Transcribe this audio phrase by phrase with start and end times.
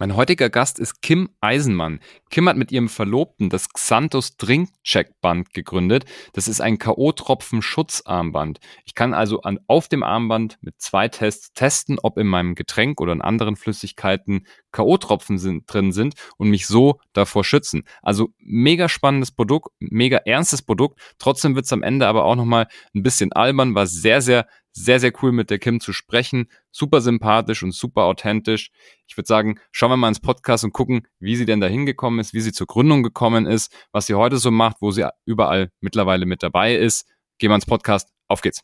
[0.00, 1.98] Mein heutiger Gast ist Kim Eisenmann.
[2.30, 6.04] Kim hat mit ihrem Verlobten das Xanthus Drink Check Band gegründet.
[6.34, 8.60] Das ist ein K.O.-Tropfen Schutzarmband.
[8.84, 13.00] Ich kann also an, auf dem Armband mit zwei Tests testen, ob in meinem Getränk
[13.00, 17.82] oder in anderen Flüssigkeiten K.O.-Tropfen sind, drin sind und mich so davor schützen.
[18.00, 21.00] Also mega spannendes Produkt, mega ernstes Produkt.
[21.18, 24.46] Trotzdem wird es am Ende aber auch nochmal ein bisschen albern, war sehr, sehr
[24.78, 26.48] sehr, sehr cool mit der Kim zu sprechen.
[26.70, 28.70] Super sympathisch und super authentisch.
[29.06, 32.20] Ich würde sagen, schauen wir mal ins Podcast und gucken, wie sie denn da hingekommen
[32.20, 35.70] ist, wie sie zur Gründung gekommen ist, was sie heute so macht, wo sie überall
[35.80, 37.06] mittlerweile mit dabei ist.
[37.38, 38.08] Gehen wir ins Podcast.
[38.28, 38.62] Auf geht's.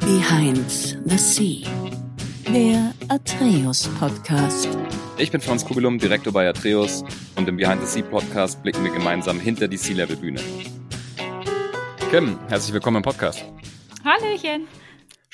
[0.00, 1.68] Behind the Sea.
[2.48, 4.68] Der Atreus Podcast.
[5.18, 7.04] Ich bin Franz Kugelum, Direktor bei Atreus
[7.36, 10.40] und im Behind the Sea Podcast blicken wir gemeinsam hinter die Sea-Level Bühne.
[12.10, 13.44] Kim, herzlich willkommen im Podcast.
[14.04, 14.66] Hallöchen.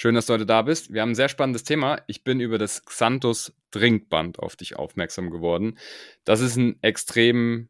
[0.00, 0.92] Schön, dass du heute da bist.
[0.92, 2.00] Wir haben ein sehr spannendes Thema.
[2.06, 5.76] Ich bin über das Xanthus Drinkband auf dich aufmerksam geworden.
[6.22, 7.68] Das ist ein extrem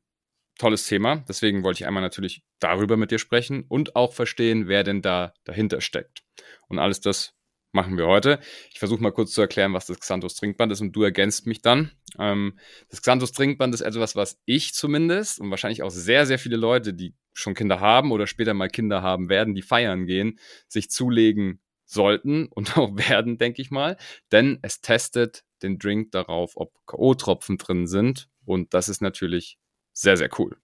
[0.58, 1.24] tolles Thema.
[1.26, 5.32] Deswegen wollte ich einmal natürlich darüber mit dir sprechen und auch verstehen, wer denn da
[5.44, 6.22] dahinter steckt.
[6.68, 7.32] Und alles das
[7.72, 8.40] machen wir heute.
[8.72, 11.62] Ich versuche mal kurz zu erklären, was das Xanthus Trinkband ist und du ergänzt mich
[11.62, 11.92] dann.
[12.18, 12.58] Ähm,
[12.90, 16.92] das Xanthus Trinkband ist etwas, was ich zumindest und wahrscheinlich auch sehr, sehr viele Leute,
[16.92, 21.62] die schon Kinder haben oder später mal Kinder haben werden, die feiern gehen, sich zulegen
[21.88, 23.96] sollten und auch werden, denke ich mal.
[24.30, 28.28] Denn es testet den Drink darauf, ob K.O.-Tropfen drin sind.
[28.44, 29.58] Und das ist natürlich
[29.92, 30.56] sehr, sehr cool.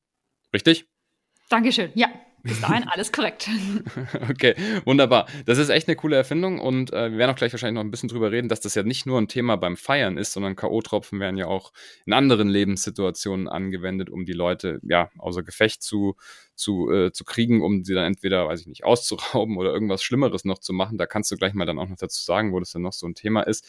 [0.53, 0.89] Richtig?
[1.49, 1.91] Dankeschön.
[1.95, 2.09] Ja,
[2.45, 3.49] bis dahin alles korrekt.
[4.31, 5.27] okay, wunderbar.
[5.47, 7.91] Das ist echt eine coole Erfindung und äh, wir werden auch gleich wahrscheinlich noch ein
[7.91, 11.21] bisschen drüber reden, dass das ja nicht nur ein Thema beim Feiern ist, sondern K.O.-Tropfen
[11.21, 11.73] werden ja auch
[12.05, 16.17] in anderen Lebenssituationen angewendet, um die Leute ja außer Gefecht zu,
[16.55, 20.45] zu, äh, zu kriegen, um sie dann entweder, weiß ich nicht, auszurauben oder irgendwas Schlimmeres
[20.45, 20.99] noch zu machen.
[20.99, 23.07] Da kannst du gleich mal dann auch noch dazu sagen, wo das dann noch so
[23.07, 23.67] ein Thema ist.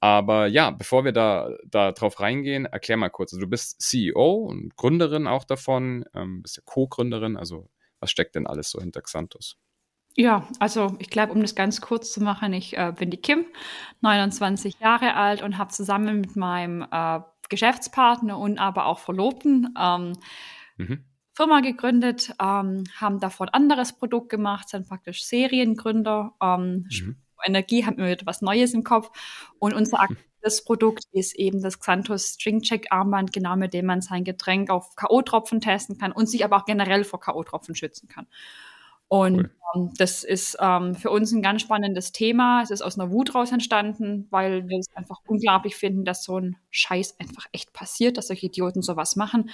[0.00, 3.32] Aber ja, bevor wir da, da drauf reingehen, erklär mal kurz.
[3.32, 7.68] Also du bist CEO und Gründerin auch davon, ähm, bist ja Co-Gründerin, also
[8.00, 9.56] was steckt denn alles so hinter Xanthus?
[10.16, 13.46] Ja, also ich glaube, um das ganz kurz zu machen, ich äh, bin die Kim,
[14.00, 20.14] 29 Jahre alt und habe zusammen mit meinem äh, Geschäftspartner und aber auch Verlobten ähm,
[20.76, 21.04] mhm.
[21.34, 26.34] Firma gegründet, ähm, haben davon ein anderes Produkt gemacht, sind praktisch Seriengründer.
[26.42, 27.16] Ähm, mhm.
[27.44, 29.10] Energie haben wir wieder was Neues im Kopf
[29.58, 30.16] und unser mhm.
[30.40, 34.70] Das Produkt ist eben das Xanthus String Check Armband, genau mit dem man sein Getränk
[34.70, 38.28] auf K.O.-Tropfen testen kann und sich aber auch generell vor K.O.-Tropfen schützen kann.
[39.08, 39.50] Und cool.
[39.74, 42.62] ähm, das ist ähm, für uns ein ganz spannendes Thema.
[42.62, 46.38] Es ist aus einer Wut raus entstanden, weil wir es einfach unglaublich finden, dass so
[46.38, 49.50] ein Scheiß einfach echt passiert, dass solche Idioten sowas machen.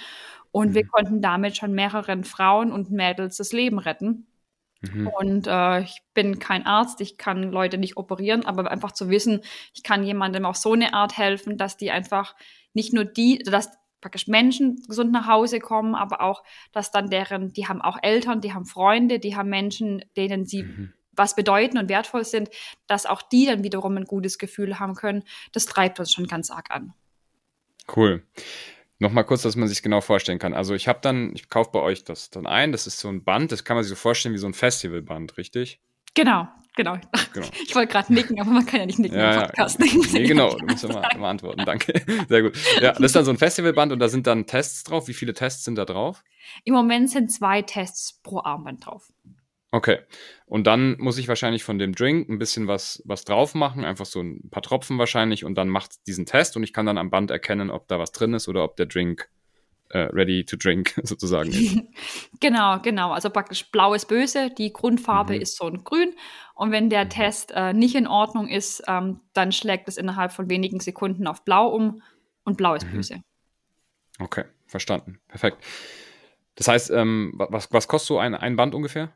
[0.51, 0.75] Und mhm.
[0.75, 4.27] wir konnten damit schon mehreren Frauen und Mädels das Leben retten.
[4.93, 5.07] Mhm.
[5.07, 9.41] Und äh, ich bin kein Arzt, ich kann Leute nicht operieren, aber einfach zu wissen,
[9.73, 12.35] ich kann jemandem auf so eine Art helfen, dass die einfach
[12.73, 13.69] nicht nur die, dass
[14.01, 18.39] praktisch Menschen gesund nach Hause kommen, aber auch, dass dann deren, die haben auch Eltern,
[18.39, 20.93] die haben Freunde, die haben Menschen, denen sie mhm.
[21.11, 22.49] was bedeuten und wertvoll sind,
[22.85, 25.23] dass auch die dann wiederum ein gutes Gefühl haben können,
[25.53, 26.93] das treibt uns schon ganz arg an.
[27.95, 28.23] Cool.
[28.97, 30.53] Nochmal kurz, dass man sich genau vorstellen kann.
[30.53, 33.23] Also ich habe dann, ich kaufe bei euch das dann ein, das ist so ein
[33.23, 35.81] Band, das kann man sich so vorstellen wie so ein Festivalband, richtig?
[36.13, 36.47] Genau,
[36.77, 36.97] genau.
[37.33, 37.47] genau.
[37.67, 39.79] Ich wollte gerade nicken, aber man kann ja nicht nicken ja, im Podcast.
[39.79, 42.01] Ja, nee, genau, du musst ja mal, mal, antworten, danke.
[42.29, 42.57] Sehr gut.
[42.81, 45.09] Ja, das ist dann so ein Festivalband und da sind dann Tests drauf.
[45.09, 46.23] Wie viele Tests sind da drauf?
[46.63, 49.11] Im Moment sind zwei Tests pro Armband drauf.
[49.75, 49.99] Okay.
[50.45, 54.05] Und dann muss ich wahrscheinlich von dem Drink ein bisschen was, was drauf machen, einfach
[54.05, 57.09] so ein paar Tropfen wahrscheinlich und dann macht diesen Test und ich kann dann am
[57.09, 59.27] Band erkennen, ob da was drin ist oder ob der Drink
[59.89, 61.77] äh, ready to drink sozusagen ist.
[62.39, 63.11] genau, genau.
[63.11, 65.41] Also praktisch blau ist böse, die Grundfarbe mhm.
[65.41, 66.13] ist so ein grün
[66.53, 67.09] und wenn der mhm.
[67.09, 71.43] Test äh, nicht in Ordnung ist, ähm, dann schlägt es innerhalb von wenigen Sekunden auf
[71.43, 72.01] blau um
[72.45, 72.91] und blau ist mhm.
[72.91, 73.23] böse.
[74.19, 75.19] Okay, verstanden.
[75.27, 75.57] Perfekt.
[76.55, 79.11] Das heißt, ähm, was, was kostet so ein, ein Band ungefähr?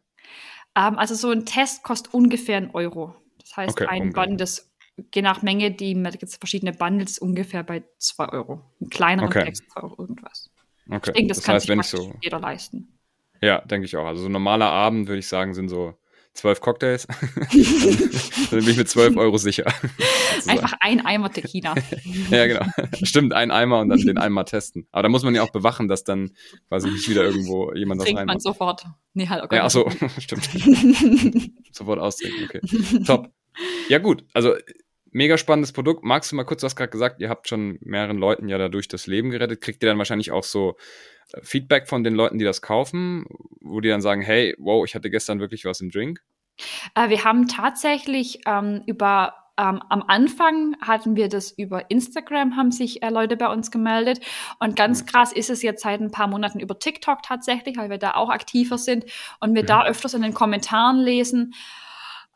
[0.76, 3.16] Ähm, also so ein Test kostet ungefähr einen Euro.
[3.40, 4.70] Das heißt, okay, ein Band ist
[5.14, 8.62] je nach Menge, die gibt es verschiedene Bundles ungefähr bei 2 Euro.
[8.82, 9.44] Ein kleinerer okay.
[9.46, 10.52] Text 2 Euro irgendwas.
[10.90, 11.12] Okay.
[11.12, 13.00] Ich denke, das, das kann heißt, sich wenn ich so, jeder leisten.
[13.42, 14.06] Ja, denke ich auch.
[14.06, 15.98] Also so ein normaler Abend, würde ich sagen, sind so
[16.34, 17.08] zwölf Cocktails.
[17.52, 19.66] dann bin ich mit zwölf Euro sicher.
[20.48, 21.76] Einfach ein Eimer Tequila.
[22.30, 22.66] ja, genau.
[23.04, 24.88] Stimmt, ein Eimer und dann den Eimer testen.
[24.92, 26.32] Aber da muss man ja auch bewachen, dass dann
[26.68, 28.86] quasi nicht wieder irgendwo jemand das Trinkt man sofort.
[29.14, 29.58] Nee, halt okay.
[29.58, 29.90] Ja, ach so,
[30.20, 30.50] stimmt.
[31.72, 33.04] sofort austrinken, okay.
[33.06, 33.32] Top.
[33.90, 34.24] Ja, gut.
[34.34, 34.56] Also,
[35.12, 36.04] mega spannendes Produkt.
[36.04, 38.88] Magst du mal kurz, du hast gerade gesagt, ihr habt schon mehreren Leuten ja dadurch
[38.88, 39.62] das Leben gerettet.
[39.62, 40.76] Kriegt ihr dann wahrscheinlich auch so
[41.42, 43.26] Feedback von den Leuten, die das kaufen,
[43.62, 46.22] wo die dann sagen, hey, wow, ich hatte gestern wirklich was im Drink?
[46.96, 52.72] Äh, wir haben tatsächlich ähm, über ähm, am Anfang hatten wir das über Instagram, haben
[52.72, 54.22] sich äh, Leute bei uns gemeldet.
[54.60, 57.98] Und ganz krass ist es jetzt seit ein paar Monaten über TikTok tatsächlich, weil wir
[57.98, 59.06] da auch aktiver sind
[59.42, 59.68] und wir mhm.
[59.68, 61.54] da öfters in den Kommentaren lesen.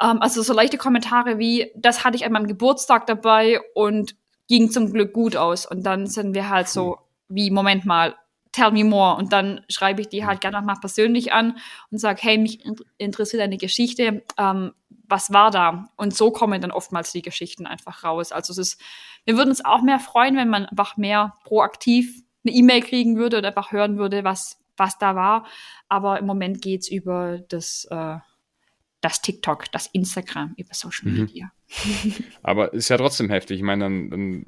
[0.01, 4.15] Ähm, also so leichte Kommentare wie, das hatte ich an meinem Geburtstag dabei und
[4.49, 5.65] ging zum Glück gut aus.
[5.65, 6.97] Und dann sind wir halt so,
[7.29, 8.15] wie, Moment mal,
[8.53, 9.17] tell me more.
[9.17, 11.57] Und dann schreibe ich die halt gerne mal persönlich an
[11.91, 12.63] und sage, hey, mich
[12.97, 14.23] interessiert deine Geschichte.
[14.37, 14.71] Ähm,
[15.09, 15.89] was war da?
[15.97, 18.31] Und so kommen dann oftmals die Geschichten einfach raus.
[18.31, 18.81] Also es ist,
[19.25, 23.39] wir würden uns auch mehr freuen, wenn man einfach mehr proaktiv eine E-Mail kriegen würde
[23.39, 25.45] oder einfach hören würde, was, was da war.
[25.89, 28.17] Aber im Moment geht's über das, äh,
[29.03, 31.19] das TikTok, das Instagram, über Social mhm.
[31.19, 31.51] Media.
[32.43, 33.57] Aber ist ja trotzdem heftig.
[33.57, 34.45] Ich meine, dann, dann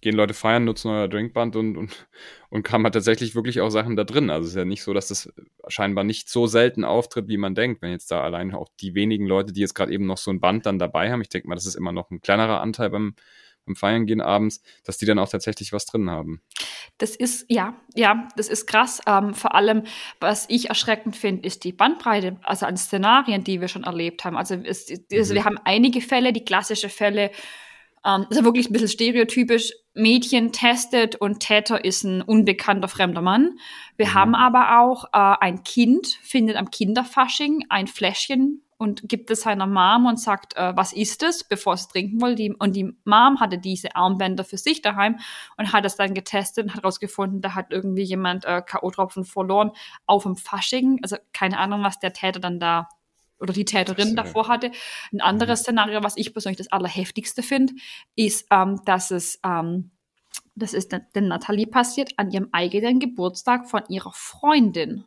[0.00, 2.06] gehen Leute feiern, nutzen euer Drinkband und, und,
[2.50, 4.30] und haben halt tatsächlich wirklich auch Sachen da drin.
[4.30, 5.32] Also es ist ja nicht so, dass das
[5.66, 7.82] scheinbar nicht so selten auftritt, wie man denkt.
[7.82, 10.40] Wenn jetzt da allein auch die wenigen Leute, die jetzt gerade eben noch so ein
[10.40, 13.14] Band dann dabei haben, ich denke mal, das ist immer noch ein kleinerer Anteil beim,
[13.68, 16.40] beim Feiern gehen abends, dass die dann auch tatsächlich was drin haben.
[16.98, 19.00] Das ist, ja, ja, das ist krass.
[19.06, 19.84] Ähm, vor allem,
[20.20, 24.36] was ich erschreckend finde, ist die Bandbreite, also an Szenarien, die wir schon erlebt haben.
[24.36, 25.36] Also, es, also mhm.
[25.36, 27.30] wir haben einige Fälle, die klassische Fälle,
[28.04, 33.58] ähm, also wirklich ein bisschen stereotypisch, Mädchen testet und Täter ist ein unbekannter fremder Mann.
[33.96, 34.14] Wir mhm.
[34.14, 39.66] haben aber auch äh, ein Kind, findet am Kinderfasching ein Fläschchen und gibt es seiner
[39.66, 42.36] Mom und sagt, äh, was ist es, bevor es trinken will.
[42.36, 45.18] Die, und die Mom hatte diese Armbänder für sich daheim
[45.56, 49.72] und hat es dann getestet und hat herausgefunden, da hat irgendwie jemand äh, K.O.-Tropfen verloren
[50.06, 51.00] auf dem Fasching.
[51.02, 52.88] Also keine Ahnung, was der Täter dann da
[53.40, 54.70] oder die Täterin davor hatte.
[55.12, 55.62] Ein anderes mhm.
[55.64, 57.74] Szenario, was ich persönlich das allerheftigste finde,
[58.14, 59.90] ist, ähm, dass es ähm,
[60.54, 65.04] das ist denn Nathalie passiert an ihrem eigenen Geburtstag von ihrer Freundin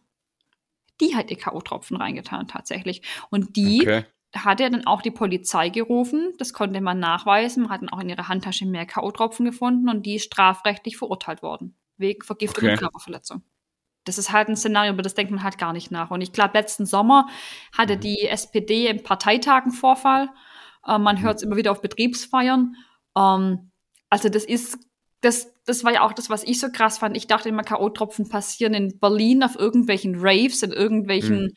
[1.01, 3.01] die hat ihr K.O.-Tropfen reingetan tatsächlich.
[3.29, 4.05] Und die okay.
[4.35, 6.33] hat er dann auch die Polizei gerufen.
[6.37, 7.63] Das konnte man nachweisen.
[7.63, 11.41] Man hat dann auch in ihrer Handtasche mehr K.O.-Tropfen gefunden und die ist strafrechtlich verurteilt
[11.41, 11.75] worden.
[11.97, 12.73] Wegen Vergiftung okay.
[12.73, 13.43] und Körperverletzung.
[14.05, 16.09] Das ist halt ein Szenario, über das denkt man halt gar nicht nach.
[16.09, 17.27] Und ich glaube, letzten Sommer
[17.77, 18.01] hatte mhm.
[18.01, 20.29] die SPD im Parteitag einen Vorfall.
[20.87, 21.21] Äh, man mhm.
[21.21, 22.75] hört es immer wieder auf Betriebsfeiern.
[23.15, 23.71] Ähm,
[24.09, 24.79] also das ist
[25.21, 27.15] das, das war ja auch das, was ich so krass fand.
[27.15, 31.53] Ich dachte immer, K.O.-Tropfen passieren in Berlin auf irgendwelchen Raves, in irgendwelchen, mhm.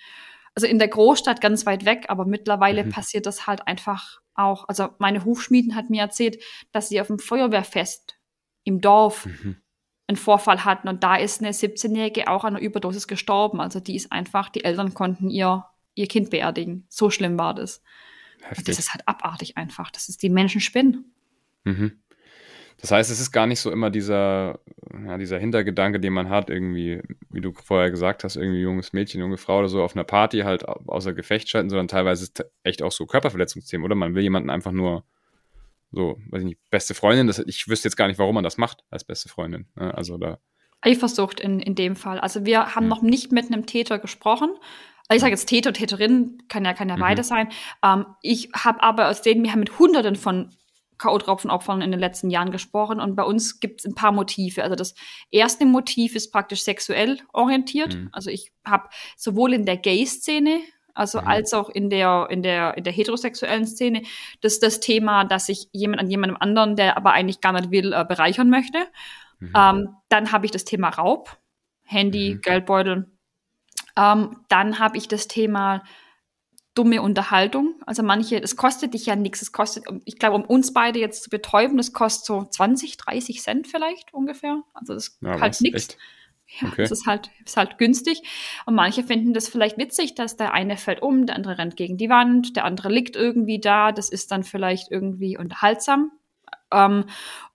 [0.55, 2.91] also in der Großstadt ganz weit weg, aber mittlerweile mhm.
[2.91, 4.69] passiert das halt einfach auch.
[4.69, 8.19] Also meine Hufschmieden hat mir erzählt, dass sie auf dem Feuerwehrfest
[8.65, 9.57] im Dorf mhm.
[10.07, 13.61] einen Vorfall hatten und da ist eine 17-Jährige auch an einer Überdosis gestorben.
[13.61, 15.65] Also die ist einfach, die Eltern konnten ihr,
[15.95, 16.85] ihr Kind beerdigen.
[16.91, 17.83] So schlimm war das.
[18.43, 18.67] Heftig.
[18.67, 19.91] Das ist halt abartig einfach.
[19.91, 21.15] Das ist die Menschen spinnen.
[21.65, 22.03] Mhm.
[22.81, 24.61] Das heißt, es ist gar nicht so immer dieser,
[25.07, 27.01] ja, dieser Hintergedanke, den man hat, irgendwie,
[27.31, 30.41] wie du vorher gesagt hast, irgendwie junges Mädchen, junge Frau oder so auf einer Party
[30.41, 33.95] halt außer Gefecht schalten, sondern teilweise ist echt auch so Körperverletzungsthemen, oder?
[33.95, 35.05] Man will jemanden einfach nur
[35.93, 38.59] so, weiß ich nicht, beste Freundin, das, ich wüsste jetzt gar nicht, warum man das
[38.59, 39.67] macht als beste Freundin.
[39.77, 39.95] Ne?
[39.95, 40.39] Also da.
[40.81, 42.21] Eifersucht in, in dem Fall.
[42.21, 42.89] Also wir haben hm.
[42.89, 44.51] noch nicht mit einem Täter gesprochen.
[45.09, 47.01] Also ich sage jetzt Täter, Täterin, kann ja, kann ja mhm.
[47.01, 47.49] beide sein.
[47.83, 50.51] Ähm, ich habe aber aus denen, wir haben mit Hunderten von
[50.99, 54.63] K.O.-Tropfenopfern in den letzten Jahren gesprochen und bei uns gibt es ein paar Motive.
[54.63, 54.95] Also das
[55.31, 57.95] erste Motiv ist praktisch sexuell orientiert.
[57.95, 58.09] Mhm.
[58.13, 60.61] Also ich habe sowohl in der Gay-Szene
[60.95, 61.27] also mhm.
[61.27, 64.03] als auch in der in der in der heterosexuellen Szene
[64.41, 67.93] das das Thema, dass sich jemand an jemandem anderen, der aber eigentlich gar nicht will,
[67.93, 68.79] äh, bereichern möchte.
[69.41, 69.53] Mhm.
[69.57, 71.37] Ähm, dann habe ich das Thema Raub,
[71.83, 72.41] Handy, mhm.
[72.41, 73.11] Geldbeutel.
[73.97, 75.83] Ähm, dann habe ich das Thema
[76.75, 77.77] dumme Unterhaltung.
[77.87, 79.43] Also manche, es kostet dich ja nichts.
[79.43, 83.41] Es kostet, ich glaube, um uns beide jetzt zu betäuben, das kostet so 20, 30
[83.41, 84.63] Cent vielleicht ungefähr.
[84.75, 85.97] Also das ist ja, halt nichts.
[86.61, 86.83] Ja, okay.
[86.83, 88.23] das ist halt, ist halt günstig.
[88.67, 91.97] Und manche finden das vielleicht witzig, dass der eine fällt um, der andere rennt gegen
[91.97, 93.93] die Wand, der andere liegt irgendwie da.
[93.93, 96.13] Das ist dann vielleicht irgendwie unterhaltsam.
[96.73, 97.07] Ähm,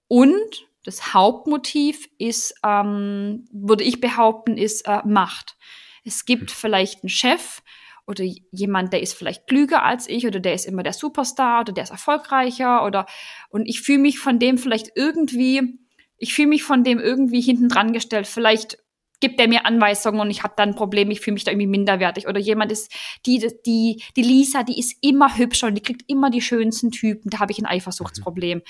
[0.08, 5.58] und das Hauptmotiv ist, ähm, würde ich behaupten, ist äh, Macht.
[6.04, 6.58] Es gibt hm.
[6.58, 7.62] vielleicht einen Chef,
[8.10, 11.74] oder jemand, der ist vielleicht klüger als ich oder der ist immer der Superstar oder
[11.74, 13.06] der ist erfolgreicher oder
[13.50, 15.80] und ich fühle mich von dem vielleicht irgendwie,
[16.18, 18.26] ich fühle mich von dem irgendwie hinten dran gestellt.
[18.26, 18.80] Vielleicht
[19.20, 21.68] gibt er mir Anweisungen und ich habe dann ein Problem, ich fühle mich da irgendwie
[21.68, 22.28] minderwertig.
[22.28, 22.92] Oder jemand ist,
[23.26, 27.30] die, die, die Lisa, die ist immer hübscher und die kriegt immer die schönsten Typen,
[27.30, 28.60] da habe ich ein Eifersuchtsproblem.
[28.60, 28.64] Mhm.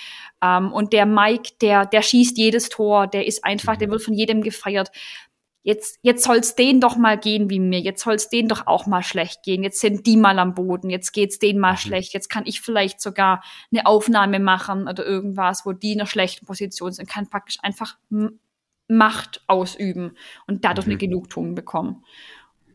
[0.44, 3.80] Ähm, und der Mike, der, der schießt jedes Tor, der ist einfach, mhm.
[3.80, 4.90] der wird von jedem gefeiert
[5.64, 9.04] jetzt, jetzt soll's denen doch mal gehen wie mir, jetzt soll's denen doch auch mal
[9.04, 11.78] schlecht gehen, jetzt sind die mal am Boden, jetzt geht's denen mal mhm.
[11.78, 16.08] schlecht, jetzt kann ich vielleicht sogar eine Aufnahme machen oder irgendwas, wo die in einer
[16.08, 17.98] schlechten Position sind, kann praktisch einfach
[18.88, 20.94] Macht ausüben und dadurch mhm.
[20.94, 22.04] eine Genugtuung bekommen.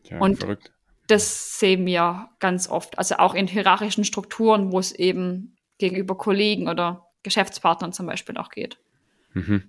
[0.03, 0.71] Ja, und verrückt.
[1.07, 6.69] das sehen wir ganz oft, also auch in hierarchischen Strukturen, wo es eben gegenüber Kollegen
[6.69, 8.77] oder Geschäftspartnern zum Beispiel auch geht.
[9.35, 9.63] Mhm.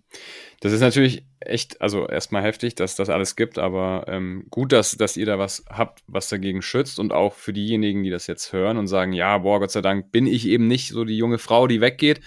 [0.61, 4.93] Das ist natürlich echt, also erstmal heftig, dass das alles gibt, aber ähm, gut, dass,
[4.93, 8.53] dass ihr da was habt, was dagegen schützt und auch für diejenigen, die das jetzt
[8.53, 11.39] hören und sagen, ja, boah, Gott sei Dank bin ich eben nicht so die junge
[11.39, 12.21] Frau, die weggeht.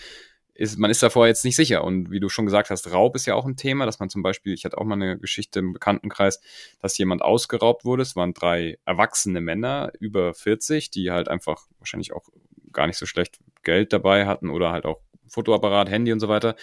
[0.54, 1.86] Ist, man ist davor jetzt nicht sicher.
[1.86, 4.22] Und wie du schon gesagt hast, Raub ist ja auch ein Thema, dass man zum
[4.22, 6.42] Beispiel, ich hatte auch mal eine Geschichte im Bekanntenkreis,
[6.82, 8.02] dass jemand ausgeraubt wurde.
[8.02, 12.28] Es waren drei erwachsene Männer über 40, die halt einfach wahrscheinlich auch
[12.74, 16.56] gar nicht so schlecht Geld dabei hatten oder halt auch Fotoapparat, Handy und so weiter,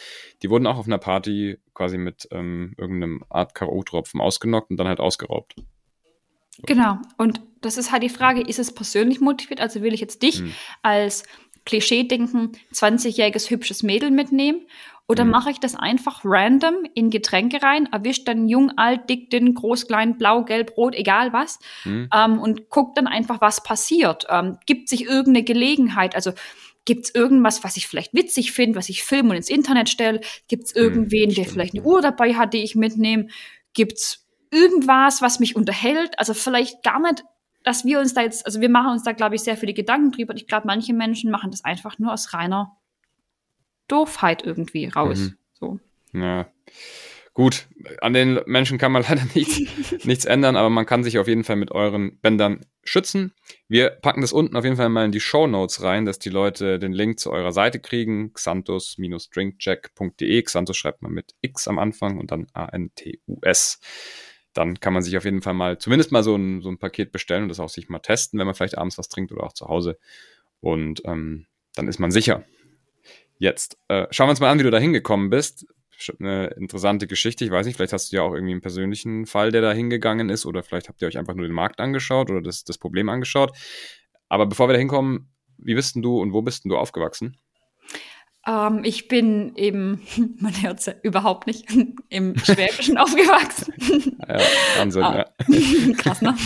[0.42, 4.88] die wurden auch auf einer Party quasi mit ähm, irgendeinem Art K.O.-Tropfen ausgenockt und dann
[4.88, 5.54] halt ausgeraubt.
[6.64, 6.98] Genau.
[7.18, 9.60] Und das ist halt die Frage, ist es persönlich motiviert?
[9.60, 10.52] Also will ich jetzt dich hm.
[10.82, 11.24] als
[11.64, 14.66] Klischee-denken 20-jähriges hübsches Mädel mitnehmen?
[15.08, 15.30] Oder hm.
[15.30, 19.86] mache ich das einfach random in Getränke rein, erwische dann jung, alt, dick, dünn, groß,
[19.86, 22.08] klein, blau, gelb, rot, egal was, hm.
[22.12, 24.26] ähm, und guck dann einfach, was passiert.
[24.28, 26.16] Ähm, gibt sich irgendeine Gelegenheit?
[26.16, 26.32] Also
[26.86, 30.20] Gibt es irgendwas, was ich vielleicht witzig finde, was ich filme und ins Internet stelle?
[30.48, 33.28] Gibt es hm, irgendwen, der vielleicht eine Uhr dabei hat, die ich mitnehme?
[33.74, 36.18] Gibt es irgendwas, was mich unterhält?
[36.18, 37.24] Also vielleicht gar nicht,
[37.64, 40.12] dass wir uns da jetzt, also wir machen uns da, glaube ich, sehr viele Gedanken
[40.12, 40.30] drüber.
[40.30, 42.76] Und ich glaube, manche Menschen machen das einfach nur aus reiner
[43.88, 45.18] Doofheit irgendwie raus.
[45.18, 45.38] Mhm.
[45.52, 45.80] So.
[46.12, 46.46] Ja.
[47.36, 47.68] Gut,
[48.00, 49.60] an den Menschen kann man leider nichts,
[50.06, 53.34] nichts ändern, aber man kann sich auf jeden Fall mit euren Bändern schützen.
[53.68, 56.30] Wir packen das unten auf jeden Fall mal in die Show Notes rein, dass die
[56.30, 58.32] Leute den Link zu eurer Seite kriegen.
[58.32, 60.42] xanthus-drinkcheck.de.
[60.44, 63.80] Xanthus schreibt man mit X am Anfang und dann A-N-T-U-S.
[64.54, 67.12] Dann kann man sich auf jeden Fall mal zumindest mal so ein, so ein Paket
[67.12, 69.52] bestellen und das auch sich mal testen, wenn man vielleicht abends was trinkt oder auch
[69.52, 69.98] zu Hause.
[70.60, 72.46] Und ähm, dann ist man sicher.
[73.38, 75.66] Jetzt äh, schauen wir uns mal an, wie du da hingekommen bist
[76.18, 77.44] eine interessante Geschichte.
[77.44, 80.28] Ich weiß nicht, vielleicht hast du ja auch irgendwie einen persönlichen Fall, der da hingegangen
[80.28, 83.08] ist, oder vielleicht habt ihr euch einfach nur den Markt angeschaut oder das, das Problem
[83.08, 83.56] angeschaut.
[84.28, 87.36] Aber bevor wir da hinkommen, wie bist denn du und wo bist denn du aufgewachsen?
[88.46, 90.02] Ähm, ich bin eben,
[90.38, 91.66] man hört es ja überhaupt nicht,
[92.08, 94.18] im Schwäbischen aufgewachsen.
[94.28, 94.40] Ja,
[94.78, 95.16] Wahnsinn, ah,
[95.48, 95.94] ja.
[95.96, 96.36] Krass, ne?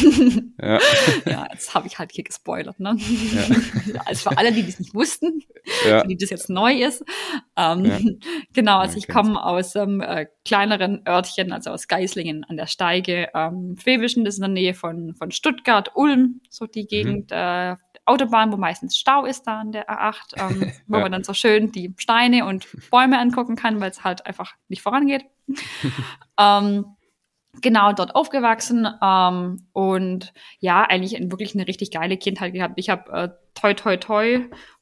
[0.60, 0.78] Ja,
[1.26, 2.96] ja jetzt habe ich halt hier gespoilert, ne?
[2.96, 4.00] Ja.
[4.06, 5.42] Also für alle, die das nicht wussten,
[5.86, 6.04] ja.
[6.04, 7.04] die das jetzt neu ist.
[7.60, 7.98] Ähm, ja.
[8.52, 13.28] Genau, also ich komme aus einem äh, kleineren Örtchen, also aus Geislingen an der Steige.
[13.34, 16.88] Ähm, Schwäbischen, das ist in der Nähe von, von Stuttgart, Ulm, so die mhm.
[16.88, 17.30] Gegend.
[17.30, 17.36] Mhm.
[17.36, 17.76] Äh,
[18.06, 21.02] Autobahn, wo meistens Stau ist da an der A8, ähm, wo ja.
[21.02, 24.82] man dann so schön die Steine und Bäume angucken kann, weil es halt einfach nicht
[24.82, 25.24] vorangeht.
[26.38, 26.96] ähm,
[27.60, 32.74] genau dort aufgewachsen ähm, und ja, eigentlich wirklich eine richtig geile Kindheit gehabt.
[32.76, 34.40] Ich habe äh, toi toi toi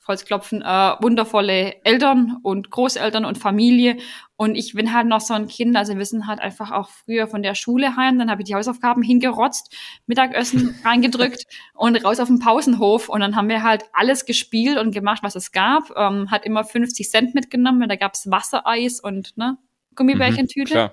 [0.08, 3.98] Holzklopfen, äh, wundervolle Eltern und Großeltern und Familie.
[4.36, 7.26] Und ich bin halt noch so ein Kind, also wir sind halt einfach auch früher
[7.28, 9.74] von der Schule heim, dann habe ich die Hausaufgaben hingerotzt,
[10.06, 13.08] Mittagessen reingedrückt und raus auf den Pausenhof.
[13.08, 15.92] Und dann haben wir halt alles gespielt und gemacht, was es gab.
[15.96, 19.58] Ähm, hat immer 50 Cent mitgenommen, da gab's Wassereis und ne,
[19.94, 20.86] Gummibärchentüte.
[20.86, 20.90] Mhm,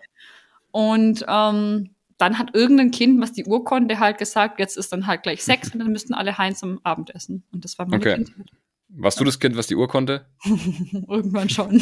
[0.71, 5.07] und ähm, dann hat irgendein Kind, was die Uhr konnte, halt gesagt, jetzt ist dann
[5.07, 7.43] halt gleich sechs und dann müssten alle heim zum Abendessen.
[7.51, 8.15] Und das war meine okay.
[8.15, 8.47] Kindheit.
[8.87, 10.27] Warst du das Kind, was die Uhr konnte?
[11.07, 11.81] Irgendwann schon.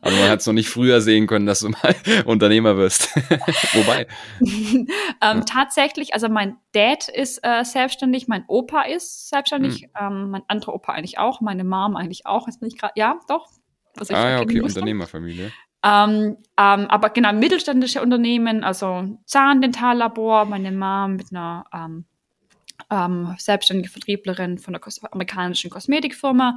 [0.00, 3.14] Aber man hat es noch nicht früher sehen können, dass du mal Unternehmer wirst.
[3.74, 4.06] Wobei.
[4.40, 4.88] ähm,
[5.20, 5.40] ja.
[5.40, 9.90] Tatsächlich, also mein Dad ist äh, selbstständig, mein Opa ist selbstständig, hm.
[9.98, 12.46] ähm, mein anderer Opa eigentlich auch, meine Mom eigentlich auch.
[12.46, 13.48] Jetzt bin ich gerade, ja, doch.
[13.94, 15.52] Was ich ah ja, okay, Unternehmerfamilie.
[15.82, 21.64] Ähm, ähm, aber genau, mittelständische Unternehmen, also Zahndentallabor, meine Mom mit einer
[22.90, 26.56] ähm, selbstständige Vertrieblerin von einer Kos amerikanischen Kosmetikfirma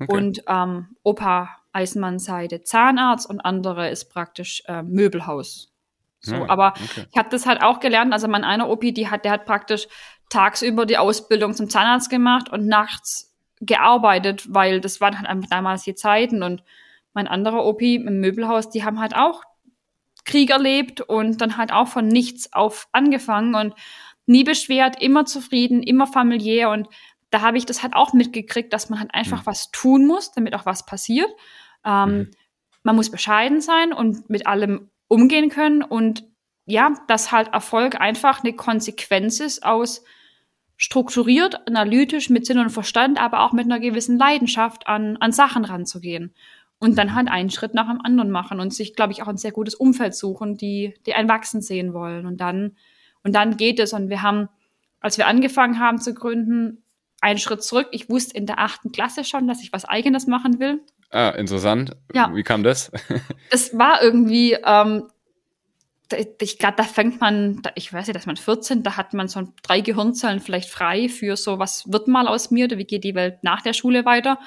[0.00, 0.12] okay.
[0.12, 5.72] und ähm, Opa Eisenmann-Seite Zahnarzt und andere ist praktisch äh, Möbelhaus.
[6.20, 7.06] So, ja, aber okay.
[7.10, 8.12] ich habe das halt auch gelernt.
[8.12, 9.86] Also mein einer Opi, die hat, der hat praktisch
[10.28, 15.82] tagsüber die Ausbildung zum Zahnarzt gemacht und nachts gearbeitet, weil das waren halt einfach damals
[15.84, 16.42] die Zeiten.
[16.42, 16.62] Und
[17.12, 19.42] mein anderer Opi im Möbelhaus, die haben halt auch
[20.24, 23.54] Krieg erlebt und dann halt auch von nichts auf angefangen.
[23.54, 23.74] Und
[24.26, 26.88] nie beschwert, immer zufrieden, immer familiär und
[27.30, 29.46] da habe ich das halt auch mitgekriegt, dass man halt einfach mhm.
[29.46, 31.28] was tun muss, damit auch was passiert.
[31.84, 32.30] Ähm, mhm.
[32.82, 36.24] Man muss bescheiden sein und mit allem umgehen können und
[36.66, 40.02] ja, dass halt Erfolg einfach eine Konsequenz ist aus
[40.76, 45.64] strukturiert, analytisch, mit Sinn und Verstand, aber auch mit einer gewissen Leidenschaft an, an Sachen
[45.64, 46.34] ranzugehen.
[46.78, 49.38] Und dann halt einen Schritt nach dem anderen machen und sich, glaube ich, auch ein
[49.38, 52.26] sehr gutes Umfeld suchen, die, die einen wachsen sehen wollen.
[52.26, 52.76] Und dann
[53.26, 53.92] und dann geht es.
[53.92, 54.48] Und wir haben,
[55.00, 56.84] als wir angefangen haben zu gründen,
[57.20, 57.88] einen Schritt zurück.
[57.90, 60.80] Ich wusste in der achten Klasse schon, dass ich was Eigenes machen will.
[61.10, 61.96] Ah, interessant.
[62.14, 62.32] Ja.
[62.32, 62.92] Wie kam das?
[63.50, 65.08] es war irgendwie, ähm,
[66.40, 69.52] ich glaube, da fängt man, ich weiß nicht, dass man 14, da hat man so
[69.64, 73.16] drei Gehirnzellen vielleicht frei für so, was wird mal aus mir oder wie geht die
[73.16, 74.38] Welt nach der Schule weiter.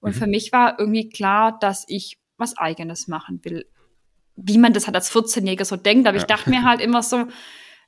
[0.00, 0.18] Und mhm.
[0.18, 3.64] für mich war irgendwie klar, dass ich was Eigenes machen will.
[4.36, 6.22] Wie man das halt als 14-Jähriger so denkt, aber ja.
[6.22, 7.28] ich dachte mir halt immer so,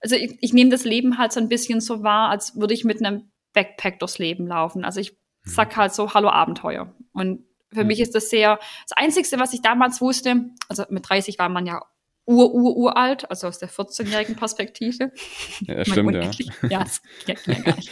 [0.01, 2.85] also ich, ich nehme das Leben halt so ein bisschen so wahr, als würde ich
[2.85, 4.85] mit einem Backpack durchs Leben laufen.
[4.85, 5.17] Also ich mhm.
[5.51, 6.95] sag halt so, hallo Abenteuer.
[7.13, 7.89] Und für mhm.
[7.89, 11.67] mich ist das sehr, das Einzige, was ich damals wusste, also mit 30 war man
[11.67, 11.83] ja
[12.29, 15.13] ur, ur, uralt, also aus der 14-jährigen Perspektive.
[15.61, 16.31] Ja, stimmt, ja.
[16.69, 17.91] Ja, das geht ja gar nicht.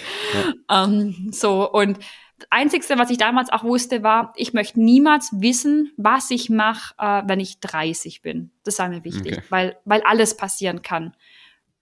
[0.69, 0.85] ja.
[0.85, 1.99] Um, so, und
[2.39, 6.95] das Einzige, was ich damals auch wusste, war, ich möchte niemals wissen, was ich mache,
[6.99, 8.51] äh, wenn ich 30 bin.
[8.63, 9.47] Das war mir wichtig, okay.
[9.49, 11.17] weil, weil alles passieren kann.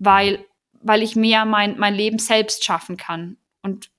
[0.05, 0.45] Weil,
[0.83, 3.37] weil ich mehr mein, mein Leben selbst schaffen kann.
[3.63, 3.91] Und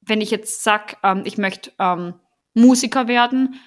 [0.00, 2.14] wenn ich jetzt sag, ähm, ich möchte ähm,
[2.54, 3.60] Musiker werden,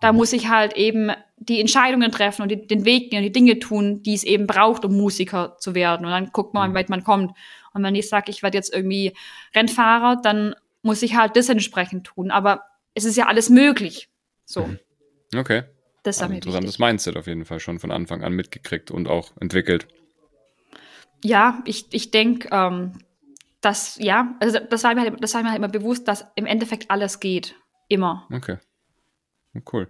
[0.00, 3.32] da muss ich halt eben die Entscheidungen treffen und die, den Weg gehen und die
[3.32, 6.04] Dinge tun, die es eben braucht, um Musiker zu werden.
[6.06, 7.32] Und dann guckt man, wie weit man kommt.
[7.72, 9.12] Und wenn ich sage, ich werde jetzt irgendwie
[9.54, 12.30] Rennfahrer, dann muss ich halt das entsprechend tun.
[12.30, 12.62] Aber
[12.94, 14.08] es ist ja alles möglich.
[14.44, 14.66] So.
[14.66, 14.78] Mhm.
[15.36, 15.62] Okay.
[16.02, 16.86] Das ist also interessantes wichtig.
[16.86, 19.88] Mindset auf jeden Fall schon von Anfang an mitgekriegt und auch entwickelt.
[21.24, 22.92] Ja, ich, ich denke, ähm,
[23.60, 26.46] dass, ja, also das war, mir halt, das war mir halt immer bewusst, dass im
[26.46, 27.54] Endeffekt alles geht.
[27.88, 28.26] Immer.
[28.32, 28.58] Okay.
[29.72, 29.88] Cool.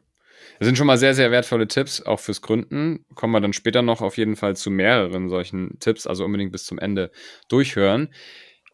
[0.58, 3.04] Das sind schon mal sehr, sehr wertvolle Tipps, auch fürs Gründen.
[3.14, 6.64] Kommen wir dann später noch auf jeden Fall zu mehreren solchen Tipps, also unbedingt bis
[6.64, 7.10] zum Ende
[7.48, 8.12] durchhören.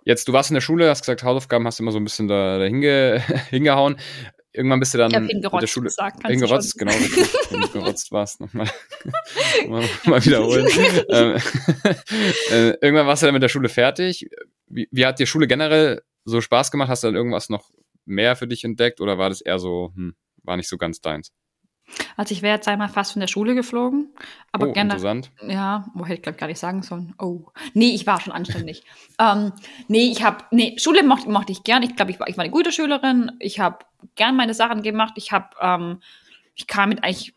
[0.05, 2.29] Jetzt, du warst in der Schule, hast gesagt, Hausaufgaben hast du immer so ein bisschen
[2.29, 3.97] da, da hinge, hingehauen.
[4.57, 6.93] Irgendwann bist du dann mit der Schule gesagt, hingerotzt, genau,
[7.51, 8.71] wenn du gerotzt warst, nochmal
[9.69, 10.69] mal, mal wiederholen.
[11.09, 11.37] ähm,
[12.53, 14.31] äh, irgendwann warst du dann mit der Schule fertig.
[14.69, 16.89] Wie, wie hat dir Schule generell so Spaß gemacht?
[16.89, 17.69] Hast du dann irgendwas noch
[18.05, 21.33] mehr für dich entdeckt oder war das eher so, hm, war nicht so ganz deins?
[22.17, 24.15] Also ich wäre jetzt einmal fast von der Schule geflogen.
[24.53, 25.31] Aber oh, gerne, interessant.
[25.47, 27.15] Ja, wo hätte ich glaube ich gar nicht sagen sollen.
[27.19, 27.47] Oh.
[27.73, 28.83] Nee, ich war schon anständig.
[29.19, 29.53] ähm,
[29.89, 31.83] nee, ich habe, nee, Schule mochte, mochte ich gern.
[31.83, 33.33] Ich glaube, ich war, ich war eine gute Schülerin.
[33.39, 33.79] Ich habe
[34.15, 35.15] gern meine Sachen gemacht.
[35.17, 36.01] Ich habe, ähm,
[36.55, 37.35] ich kam mit eigentlich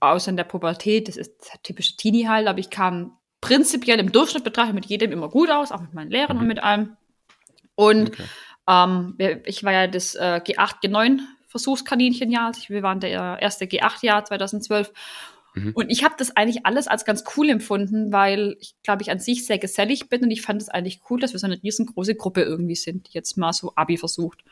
[0.00, 4.12] aus in der Pubertät, das ist der typische Teenie halt, aber ich kam prinzipiell im
[4.12, 6.42] Durchschnitt betrachtet mit jedem immer gut aus, auch mit meinen Lehrern mhm.
[6.42, 6.96] und mit allem.
[7.74, 8.24] Und okay.
[8.66, 12.46] ähm, ich war ja das äh, G8, G9 Versuchskaninchen-Jahr.
[12.46, 14.92] Also wir waren der erste G8-Jahr 2012.
[15.54, 15.72] Mhm.
[15.74, 19.18] Und ich habe das eigentlich alles als ganz cool empfunden, weil ich, glaube ich, an
[19.18, 22.14] sich sehr gesellig bin und ich fand es eigentlich cool, dass wir so eine riesengroße
[22.14, 24.44] Gruppe irgendwie sind, die jetzt mal so Abi versucht.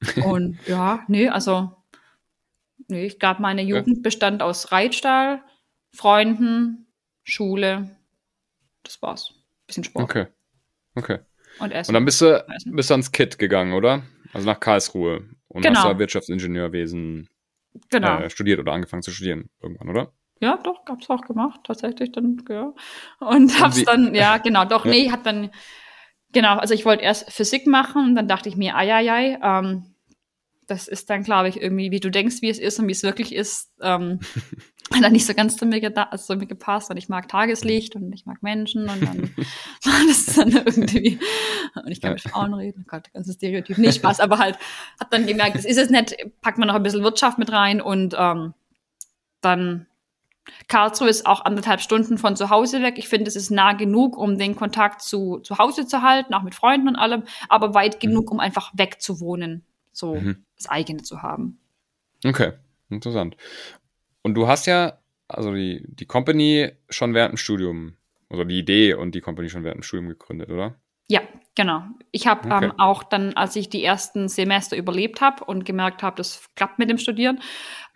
[0.26, 1.76] und ja, nee, also,
[2.88, 4.02] nee, ich glaube, meine Jugend ja.
[4.02, 5.42] bestand aus Reitstall,
[5.92, 6.86] Freunden,
[7.22, 7.96] Schule.
[8.82, 9.34] Das war's.
[9.68, 10.04] Bisschen Sport.
[10.04, 10.26] Okay.
[10.96, 11.18] Okay.
[11.60, 11.90] Und Essen.
[11.90, 14.02] Und dann bist du, bist du ans KIT gegangen, oder?
[14.32, 15.28] Also nach Karlsruhe.
[15.52, 15.80] Und genau.
[15.80, 17.28] hast da Wirtschaftsingenieurwesen
[17.90, 18.20] genau.
[18.20, 20.12] äh, studiert oder angefangen zu studieren irgendwann, oder?
[20.40, 22.72] Ja, doch, hab's auch gemacht, tatsächlich dann, ja.
[23.20, 24.90] Und hab's und dann, ja, genau, doch, ja.
[24.90, 25.50] nee, hat dann,
[26.32, 29.38] genau, also ich wollte erst Physik machen und dann dachte ich mir, ai, ai, ai,
[29.42, 29.91] ähm,
[30.66, 33.02] das ist dann, glaube ich, irgendwie, wie du denkst, wie es ist und wie es
[33.02, 34.20] wirklich ist, ähm,
[34.92, 36.90] hat dann nicht so ganz zu mir, also zu mir gepasst.
[36.90, 39.22] Und ich mag Tageslicht und ich mag Menschen und dann
[39.84, 41.18] war das dann irgendwie,
[41.74, 44.58] und ich kann mit Frauen reden, oh Gott, ganzes Stereotyp, nicht Spaß, aber halt,
[45.00, 47.80] hab dann gemerkt, das ist es nicht, packt man noch ein bisschen Wirtschaft mit rein
[47.80, 48.54] und ähm,
[49.40, 49.86] dann
[50.66, 52.94] Karlsruhe ist auch anderthalb Stunden von zu Hause weg.
[52.98, 56.42] Ich finde, es ist nah genug, um den Kontakt zu, zu Hause zu halten, auch
[56.42, 60.44] mit Freunden und allem, aber weit genug, um einfach wegzuwohnen so mhm.
[60.56, 61.58] das eigene zu haben.
[62.24, 62.52] Okay,
[62.88, 63.36] interessant.
[64.22, 67.96] Und du hast ja, also die, die Company schon während dem Studium,
[68.28, 70.76] also die Idee und die Company schon während dem Studium gegründet, oder?
[71.08, 71.20] Ja,
[71.54, 71.82] genau.
[72.10, 72.66] Ich habe okay.
[72.66, 76.78] ähm, auch dann, als ich die ersten Semester überlebt habe und gemerkt habe, das klappt
[76.78, 77.40] mit dem Studieren,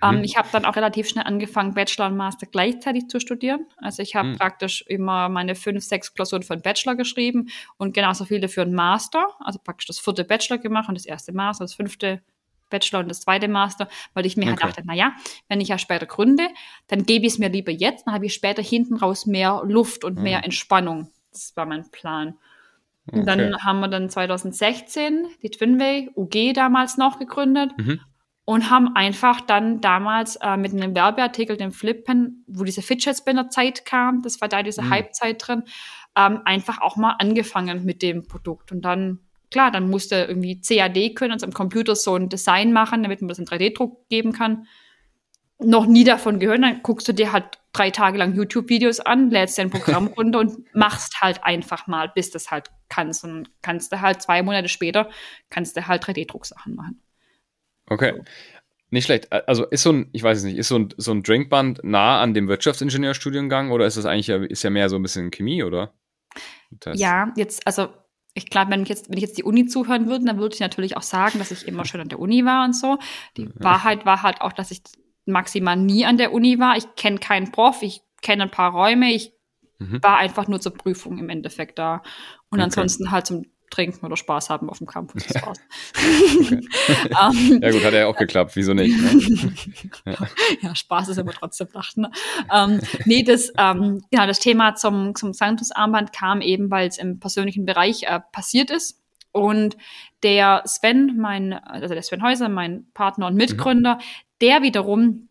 [0.02, 0.24] ähm, mhm.
[0.24, 3.66] ich habe dann auch relativ schnell angefangen, Bachelor und Master gleichzeitig zu studieren.
[3.78, 4.36] Also ich habe mhm.
[4.36, 8.74] praktisch immer meine fünf, sechs Klausuren für einen Bachelor geschrieben und genauso viele für einen
[8.74, 9.28] Master.
[9.40, 12.20] Also praktisch das vierte Bachelor gemacht und das erste Master, das fünfte
[12.68, 14.64] Bachelor und das zweite Master, weil ich mir halt okay.
[14.64, 15.12] halt dachte, naja,
[15.48, 16.48] wenn ich ja später gründe,
[16.88, 20.04] dann gebe ich es mir lieber jetzt, dann habe ich später hinten raus mehr Luft
[20.04, 20.22] und mhm.
[20.24, 21.10] mehr Entspannung.
[21.32, 22.36] Das war mein Plan.
[23.10, 23.36] Und okay.
[23.36, 28.00] dann haben wir dann 2016 die Twinway UG damals noch gegründet mhm.
[28.46, 33.50] Und haben einfach dann damals äh, mit einem Werbeartikel, dem Flippen, wo diese Fidget Spinner
[33.50, 34.90] Zeit kam, das war da diese mhm.
[34.90, 35.64] Hype-Zeit drin,
[36.16, 38.72] ähm, einfach auch mal angefangen mit dem Produkt.
[38.72, 39.18] Und dann,
[39.50, 43.28] klar, dann musste irgendwie CAD können, also am Computer so ein Design machen, damit man
[43.28, 44.66] das in 3D-Druck geben kann
[45.58, 49.58] noch nie davon gehört, dann guckst du dir halt drei Tage lang YouTube-Videos an, lädst
[49.58, 53.24] dein Programm runter und machst halt einfach mal, bis das halt kannst.
[53.24, 55.08] Und kannst du halt zwei Monate später,
[55.50, 57.00] kannst du halt 3D-Drucksachen machen.
[57.88, 58.14] Okay.
[58.16, 58.24] So.
[58.90, 59.32] Nicht schlecht.
[59.32, 62.20] Also ist so ein, ich weiß es nicht, ist so ein, so ein Drinkband nah
[62.20, 65.92] an dem Wirtschaftsingenieurstudiengang oder ist das eigentlich ist ja mehr so ein bisschen Chemie, oder?
[66.70, 67.88] Das ja, jetzt, also
[68.34, 70.60] ich glaube, wenn ich jetzt, wenn ich jetzt die Uni zuhören würde, dann würde ich
[70.60, 72.98] natürlich auch sagen, dass ich immer schön an der Uni war und so.
[73.36, 73.48] Die.
[73.56, 74.82] Wahrheit war halt auch, dass ich
[75.24, 76.76] maximal nie an der Uni war.
[76.76, 79.32] Ich kenne keinen Prof, ich kenne ein paar Räume, ich
[79.78, 80.02] mhm.
[80.02, 82.02] war einfach nur zur Prüfung im Endeffekt da.
[82.50, 82.64] Und okay.
[82.64, 85.26] ansonsten halt zum trinken oder Spaß haben auf dem Campus.
[85.26, 85.58] Das war's.
[86.50, 86.58] um,
[87.54, 88.96] ähm, ja gut, hat ja auch geklappt, wieso nicht?
[88.96, 89.52] Ne?
[90.12, 90.16] ja.
[90.62, 90.74] ja.
[90.74, 92.02] Spaß ist aber trotzdem Lachen.
[92.02, 92.10] Ne?
[92.52, 97.18] Um, nee, das, um, genau, das Thema zum, zum Sanctus-Armband kam eben, weil es im
[97.18, 99.02] persönlichen Bereich äh, passiert ist.
[99.32, 99.76] Und
[100.22, 104.00] der Sven, mein, also der Sven Häuser, mein Partner und Mitgründer, mhm.
[104.40, 105.28] der wiederum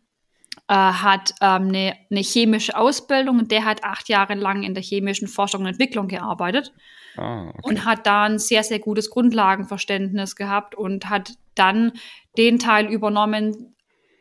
[0.68, 4.82] äh, hat ähm, eine, eine chemische Ausbildung und der hat acht Jahre lang in der
[4.82, 6.72] chemischen Forschung und Entwicklung gearbeitet.
[7.16, 7.60] Ah, okay.
[7.62, 11.92] Und hat da ein sehr, sehr gutes Grundlagenverständnis gehabt und hat dann
[12.36, 13.74] den Teil übernommen,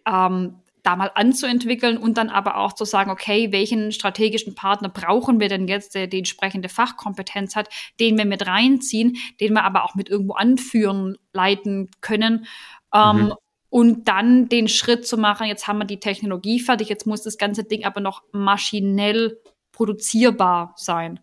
[0.07, 0.55] ähm,
[0.85, 5.49] da mal anzuentwickeln und dann aber auch zu sagen, okay, welchen strategischen Partner brauchen wir
[5.49, 9.95] denn jetzt, der die entsprechende Fachkompetenz hat, den wir mit reinziehen, den wir aber auch
[9.95, 12.45] mit irgendwo anführen, leiten können.
[12.93, 13.33] Ähm, mhm.
[13.69, 17.37] Und dann den Schritt zu machen, jetzt haben wir die Technologie fertig, jetzt muss das
[17.37, 21.19] ganze Ding aber noch maschinell produzierbar sein.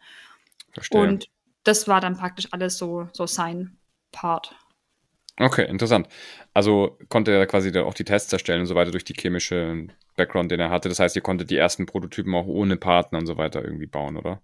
[0.73, 1.01] Verstehe.
[1.01, 1.29] Und
[1.65, 3.79] das war dann praktisch alles so, so sein
[4.11, 4.55] Part.
[5.39, 6.09] Okay, interessant.
[6.53, 10.51] Also konnte er quasi auch die Tests erstellen und so weiter durch die chemische Background,
[10.51, 10.89] den er hatte.
[10.89, 14.17] Das heißt, ihr konntet die ersten Prototypen auch ohne Partner und so weiter irgendwie bauen,
[14.17, 14.43] oder?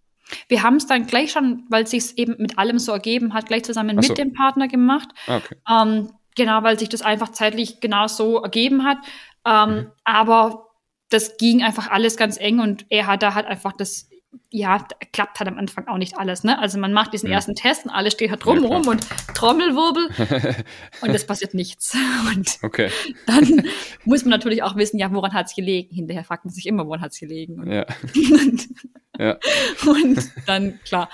[0.48, 3.46] Wir haben es dann gleich schon, weil es sich eben mit allem so ergeben hat,
[3.46, 4.08] gleich zusammen so.
[4.08, 5.08] mit dem Partner gemacht.
[5.26, 5.56] Ah, okay.
[5.70, 8.98] Ähm, genau, weil sich das einfach zeitlich genau so ergeben hat.
[9.46, 9.92] Ähm, mhm.
[10.04, 10.68] Aber
[11.10, 14.10] das ging einfach alles ganz eng und er hat da halt einfach das
[14.50, 16.44] ja, klappt halt am Anfang auch nicht alles.
[16.44, 16.58] Ne?
[16.58, 17.36] Also man macht diesen ja.
[17.36, 20.08] ersten Test und alles steht halt drumherum ja, und Trommelwirbel
[21.02, 21.96] und es passiert nichts.
[22.28, 22.90] Und okay.
[23.26, 23.64] dann
[24.04, 25.94] muss man natürlich auch wissen, ja, woran hat es gelegen?
[25.94, 27.60] Hinterher fragt man sich immer, woran hat es gelegen?
[27.60, 27.86] Und, ja.
[29.18, 29.38] ja.
[29.86, 31.08] und dann, klar,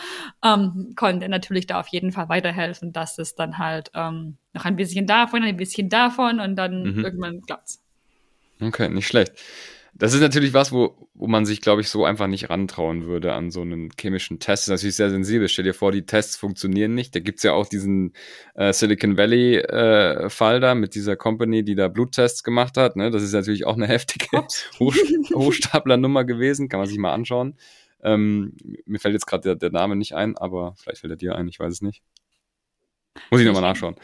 [0.45, 4.65] ähm, konnte er natürlich da auf jeden Fall weiterhelfen, dass es dann halt ähm, noch
[4.65, 7.05] ein bisschen davon, ein bisschen davon und dann mhm.
[7.05, 7.83] irgendwann klappt's.
[8.61, 9.33] Okay, nicht schlecht.
[9.97, 13.33] Das ist natürlich was, wo, wo man sich, glaube ich, so einfach nicht rantrauen würde
[13.33, 14.63] an so einen chemischen Test.
[14.63, 15.49] Das ist natürlich sehr sensibel.
[15.49, 17.15] Stell dir vor, die Tests funktionieren nicht.
[17.15, 18.13] Da gibt's ja auch diesen
[18.55, 22.97] äh, Silicon Valley-Fall äh, da mit dieser Company, die da Bluttests gemacht hat.
[22.97, 23.13] Ne?
[23.13, 24.27] Das ist natürlich auch eine heftige
[24.81, 24.97] Hoch
[25.33, 26.69] Hochstapler-Nummer gewesen.
[26.69, 27.57] Kann man sich mal anschauen.
[28.03, 31.37] Ähm, mir fällt jetzt gerade der, der Name nicht ein, aber vielleicht fällt er dir
[31.37, 32.03] ein, ich weiß es nicht.
[33.31, 33.97] Muss ich nochmal nachschauen.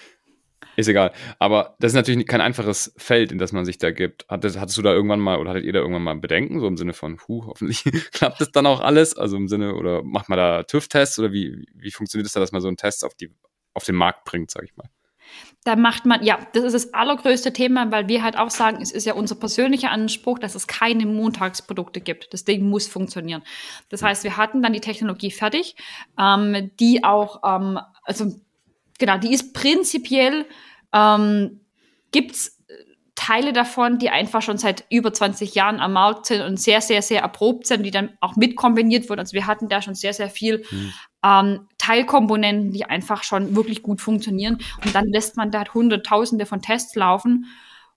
[0.76, 1.12] Ist egal.
[1.38, 4.26] Aber das ist natürlich kein einfaches Feld, in das man sich da gibt.
[4.28, 6.76] Hattest, hattest du da irgendwann mal oder hattet ihr da irgendwann mal Bedenken, so im
[6.76, 9.16] Sinne von, hu, hoffentlich klappt das dann auch alles?
[9.16, 12.52] Also im Sinne, oder macht man da TÜV-Tests oder wie, wie funktioniert es da, dass
[12.52, 13.30] man so einen Test auf, die,
[13.74, 14.88] auf den Markt bringt, sag ich mal?
[15.64, 18.90] Da macht man, ja, das ist das allergrößte Thema, weil wir halt auch sagen, es
[18.92, 22.32] ist ja unser persönlicher Anspruch, dass es keine Montagsprodukte gibt.
[22.32, 23.42] Das Ding muss funktionieren.
[23.90, 25.76] Das heißt, wir hatten dann die Technologie fertig,
[26.18, 28.32] ähm, die auch, ähm, also
[29.00, 30.46] genau, die ist prinzipiell,
[30.92, 31.60] ähm,
[32.12, 32.74] gibt es äh,
[33.16, 37.02] Teile davon, die einfach schon seit über 20 Jahren am Markt sind und sehr, sehr,
[37.02, 39.20] sehr erprobt sind, die dann auch mit kombiniert wurden.
[39.20, 40.92] Also wir hatten da schon sehr, sehr viel mhm.
[41.24, 44.58] ähm, Teilkomponenten, die einfach schon wirklich gut funktionieren.
[44.84, 47.46] Und dann lässt man da Hunderttausende von Tests laufen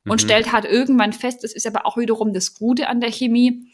[0.06, 0.26] und mhm.
[0.26, 3.74] stellt halt irgendwann fest, das ist aber auch wiederum das Gute an der Chemie.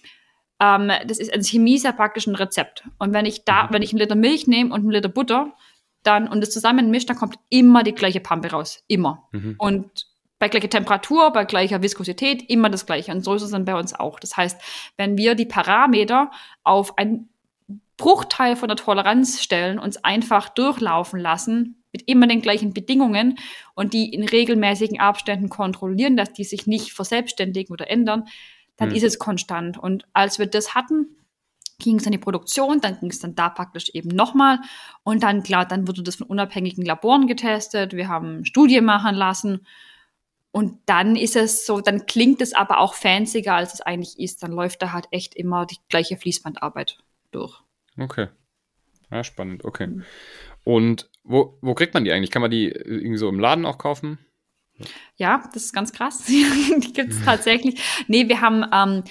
[0.60, 2.84] Ähm, das ist, also Chemie ist ja praktisch ein Rezept.
[2.98, 3.68] Und wenn ich da, mhm.
[3.72, 5.54] wenn ich einen Liter Milch nehme und einen Liter Butter,
[6.04, 8.84] dann und es zusammen mischt, dann kommt immer die gleiche Pampe raus.
[8.88, 9.28] Immer.
[9.32, 9.56] Mhm.
[9.58, 10.08] Und
[10.40, 13.12] bei gleicher Temperatur, bei gleicher Viskosität immer das gleiche.
[13.12, 14.20] Und so ist es dann bei uns auch.
[14.20, 14.60] Das heißt,
[14.98, 16.32] wenn wir die Parameter
[16.64, 17.30] auf einen
[17.98, 23.38] Bruchteil von der Toleranz stellen, uns einfach durchlaufen lassen, mit immer den gleichen Bedingungen
[23.74, 28.26] und die in regelmäßigen Abständen kontrollieren, dass die sich nicht verselbstständigen oder ändern,
[28.78, 28.96] dann mhm.
[28.96, 29.78] ist es konstant.
[29.78, 31.18] Und als wir das hatten,
[31.80, 34.60] ging es an die Produktion, dann ging es dann da praktisch eben nochmal
[35.04, 39.66] und dann, klar, dann wurde das von unabhängigen Laboren getestet, wir haben Studien machen lassen
[40.52, 44.44] und dann ist es so, dann klingt es aber auch fancier, als es eigentlich ist,
[44.44, 46.98] dann läuft da halt echt immer die gleiche Fließbandarbeit
[47.32, 47.62] durch.
[47.98, 48.28] Okay.
[49.12, 49.88] Ja, spannend, okay.
[49.88, 50.04] Mhm.
[50.64, 52.32] Und wo, wo kriegt man die eigentlich?
[52.32, 54.20] Kann man die irgendwie so im Laden auch kaufen?
[55.18, 56.26] Ja, das ist ganz krass.
[56.28, 57.82] die gibt es tatsächlich.
[58.08, 59.04] Nee, wir haben, ähm,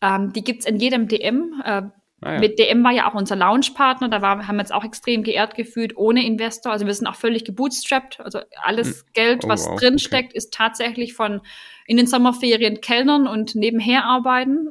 [0.00, 1.62] ähm, die gibt es in jedem DM.
[1.64, 1.82] Äh,
[2.20, 2.40] Ah, ja.
[2.40, 5.54] Mit DM war ja auch unser Launchpartner, da war, haben wir uns auch extrem geehrt
[5.54, 6.72] gefühlt, ohne Investor.
[6.72, 8.20] Also wir sind auch völlig gebootstrapped.
[8.20, 9.06] Also alles hm.
[9.12, 9.78] Geld, oh, was wow.
[9.78, 10.38] drinsteckt, okay.
[10.38, 11.40] ist tatsächlich von
[11.86, 14.68] in den Sommerferien Kellnern und nebenher arbeiten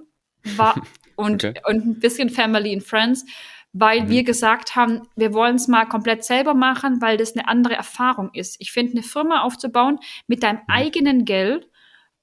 [0.55, 0.81] war,
[1.15, 1.61] und, okay.
[1.65, 3.25] und ein bisschen Family and Friends,
[3.73, 4.09] weil mhm.
[4.09, 8.29] wir gesagt haben, wir wollen es mal komplett selber machen, weil das eine andere Erfahrung
[8.33, 8.57] ist.
[8.59, 10.63] Ich finde, eine Firma aufzubauen mit deinem mhm.
[10.67, 11.69] eigenen Geld,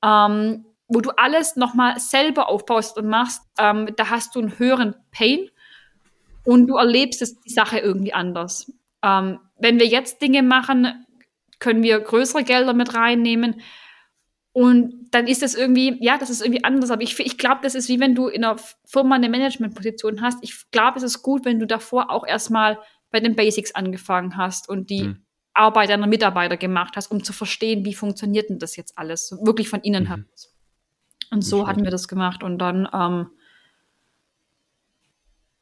[0.03, 4.95] ähm, wo du alles nochmal selber aufbaust und machst, ähm, da hast du einen höheren
[5.11, 5.51] Pain
[6.45, 8.73] und du erlebst es, die Sache irgendwie anders.
[9.03, 11.05] Ähm, wenn wir jetzt Dinge machen,
[11.59, 13.61] können wir größere Gelder mit reinnehmen.
[14.53, 16.91] Und dann ist das irgendwie, ja, das ist irgendwie anders.
[16.91, 20.39] Aber ich, ich glaube, das ist wie wenn du in einer Firma eine Managementposition hast.
[20.43, 22.79] Ich glaube, es ist gut, wenn du davor auch erstmal
[23.11, 25.25] bei den Basics angefangen hast und die hm.
[25.55, 29.69] Arbeit deiner Mitarbeiter gemacht hast, um zu verstehen, wie funktioniert denn das jetzt alles, wirklich
[29.69, 30.09] von innen mhm.
[30.09, 30.54] heraus.
[31.35, 33.27] Und so hatten wir das gemacht und dann ähm,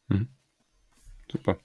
[0.08, 0.28] mhm.
[1.30, 1.56] Super.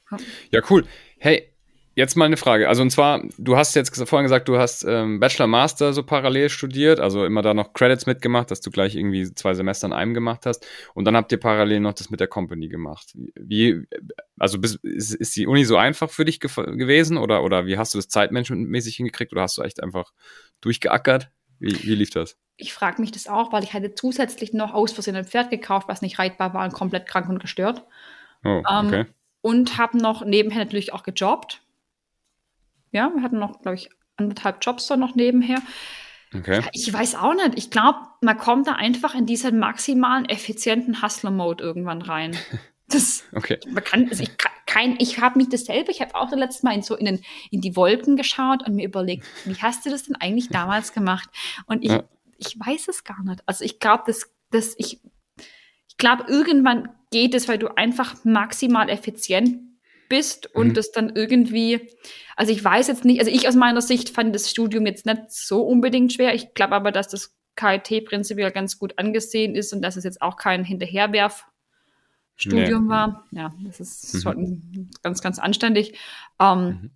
[0.49, 0.85] Ja, cool.
[1.17, 1.53] Hey,
[1.97, 2.69] Jetzt mal eine Frage.
[2.69, 6.49] Also und zwar, du hast jetzt vorhin gesagt, du hast ähm, Bachelor, Master so parallel
[6.49, 10.13] studiert, also immer da noch Credits mitgemacht, dass du gleich irgendwie zwei Semester in einem
[10.13, 10.63] gemacht hast.
[10.93, 13.17] Und dann habt ihr parallel noch das mit der Company gemacht.
[13.33, 13.87] Wie,
[14.37, 17.95] also bist, ist, ist die Uni so einfach für dich gewesen oder, oder wie hast
[17.95, 20.13] du das zeitmanagementmäßig hingekriegt oder hast du echt einfach
[20.61, 21.31] durchgeackert?
[21.57, 22.37] Wie, wie lief das?
[22.57, 25.87] Ich frage mich das auch, weil ich hatte zusätzlich noch aus Versehen ein Pferd gekauft,
[25.87, 27.83] was nicht reitbar war und komplett krank und gestört.
[28.43, 29.01] Oh, okay.
[29.01, 29.05] Ähm,
[29.41, 31.61] und habe noch nebenher natürlich auch gejobbt
[32.91, 35.61] ja, wir hatten noch, glaube ich, anderthalb Jobs da noch nebenher.
[36.33, 36.61] Okay.
[36.73, 37.51] Ich weiß auch nicht.
[37.55, 42.35] Ich glaube, man kommt da einfach in diesen maximalen effizienten Hustler-Mode irgendwann rein.
[42.89, 43.59] Das, okay.
[43.67, 44.29] Man kann, also ich,
[44.65, 47.19] kein, ich habe mich dasselbe, ich habe auch das letzte Mal in, so in, den,
[47.51, 51.27] in die Wolken geschaut und mir überlegt, wie hast du das denn eigentlich damals gemacht?
[51.65, 52.05] Und ich, ja.
[52.39, 53.41] Ich weiß es gar nicht.
[53.45, 55.01] Also ich glaube, dass, dass ich,
[55.87, 59.59] ich glaube, irgendwann geht es, weil du einfach maximal effizient
[60.09, 60.73] bist und mhm.
[60.73, 61.89] das dann irgendwie,
[62.35, 65.29] also ich weiß jetzt nicht, also ich aus meiner Sicht fand das Studium jetzt nicht
[65.29, 66.33] so unbedingt schwer.
[66.33, 70.21] Ich glaube aber, dass das KIT prinzipiell ganz gut angesehen ist und dass es jetzt
[70.21, 72.89] auch kein Hinterherwerfstudium nee.
[72.89, 73.25] war.
[73.31, 74.19] Ja, das ist mhm.
[74.19, 75.97] schon ganz, ganz anständig.
[76.39, 76.91] Ähm, mhm.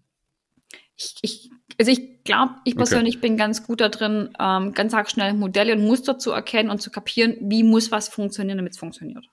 [1.02, 3.28] Ich, ich, also ich glaube, ich persönlich okay.
[3.28, 6.82] bin ganz gut da drin, ähm, ganz arg schnell Modelle und Muster zu erkennen und
[6.82, 9.26] zu kapieren, wie muss was funktionieren, damit es funktioniert.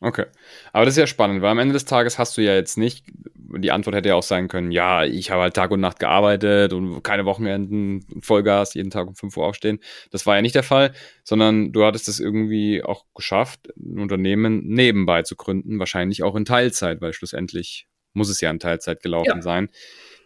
[0.00, 0.26] Okay.
[0.72, 3.04] Aber das ist ja spannend, weil am Ende des Tages hast du ja jetzt nicht,
[3.34, 6.72] die Antwort hätte ja auch sein können, ja, ich habe halt Tag und Nacht gearbeitet
[6.72, 9.80] und keine Wochenenden, Vollgas, jeden Tag um 5 Uhr aufstehen.
[10.12, 10.92] Das war ja nicht der Fall,
[11.24, 16.44] sondern du hattest es irgendwie auch geschafft, ein Unternehmen nebenbei zu gründen, wahrscheinlich auch in
[16.44, 19.42] Teilzeit, weil schlussendlich muss es ja in Teilzeit gelaufen ja.
[19.42, 19.68] sein.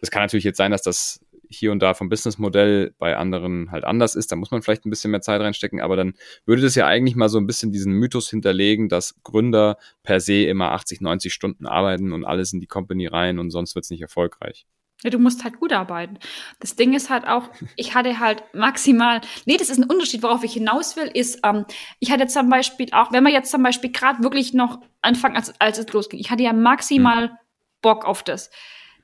[0.03, 3.85] Das kann natürlich jetzt sein, dass das hier und da vom Businessmodell bei anderen halt
[3.85, 6.75] anders ist, da muss man vielleicht ein bisschen mehr Zeit reinstecken, aber dann würde das
[6.75, 10.99] ja eigentlich mal so ein bisschen diesen Mythos hinterlegen, dass Gründer per se immer 80,
[10.99, 14.65] 90 Stunden arbeiten und alles in die Company rein und sonst wird es nicht erfolgreich.
[15.03, 16.19] Ja, du musst halt gut arbeiten.
[16.59, 20.43] Das Ding ist halt auch, ich hatte halt maximal, nee, das ist ein Unterschied, worauf
[20.43, 21.63] ich hinaus will, ist, ähm,
[22.01, 25.53] ich hatte zum Beispiel auch, wenn wir jetzt zum Beispiel gerade wirklich noch anfangen, als,
[25.61, 27.37] als es losging, ich hatte ja maximal hm.
[27.81, 28.51] Bock auf das.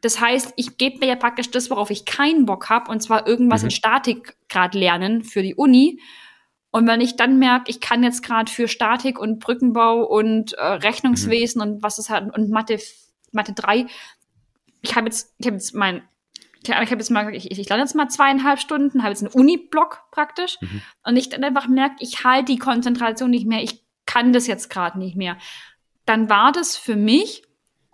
[0.01, 3.27] Das heißt, ich gebe mir ja praktisch das, worauf ich keinen Bock habe, und zwar
[3.27, 3.67] irgendwas mhm.
[3.67, 5.99] in Statik gerade lernen für die Uni.
[6.71, 10.63] Und wenn ich dann merke, ich kann jetzt gerade für Statik und Brückenbau und äh,
[10.63, 11.67] Rechnungswesen mhm.
[11.67, 12.79] und was es hat und Mathe,
[13.31, 13.87] Mathe 3,
[14.81, 16.03] ich habe jetzt, ich habe jetzt mein,
[16.61, 20.03] ich habe jetzt mal, ich, ich lerne jetzt mal zweieinhalb Stunden, habe jetzt einen Uni-Block
[20.11, 20.81] praktisch mhm.
[21.03, 24.69] und ich dann einfach merke, ich halte die Konzentration nicht mehr, ich kann das jetzt
[24.69, 25.37] gerade nicht mehr.
[26.05, 27.43] Dann war das für mich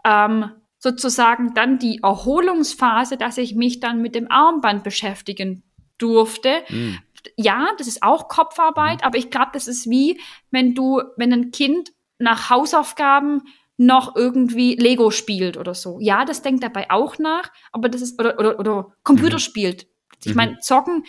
[0.05, 0.51] ähm,
[0.85, 5.63] sozusagen dann die Erholungsphase, dass ich mich dann mit dem Armband beschäftigen
[5.97, 6.61] durfte.
[6.69, 6.99] Mhm.
[7.37, 9.07] Ja, das ist auch Kopfarbeit, mhm.
[9.07, 10.21] aber ich glaube, das ist wie,
[10.51, 13.41] wenn du, wenn ein Kind nach Hausaufgaben
[13.77, 15.97] noch irgendwie Lego spielt oder so.
[15.99, 19.39] Ja, das denkt dabei auch nach, aber das ist, oder, oder, oder Computer mhm.
[19.39, 19.87] spielt.
[20.23, 20.61] Ich meine, mhm.
[20.61, 21.03] zocken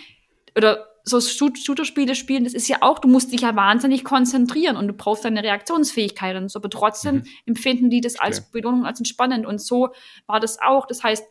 [0.56, 4.88] oder so Shooter-Spiele spielen, das ist ja auch, du musst dich ja wahnsinnig konzentrieren und
[4.88, 7.24] du brauchst deine Reaktionsfähigkeit und so, aber trotzdem mhm.
[7.46, 8.48] empfinden die das als okay.
[8.52, 9.90] Belohnung, als entspannend und so
[10.26, 10.84] war das auch.
[10.86, 11.24] Das heißt,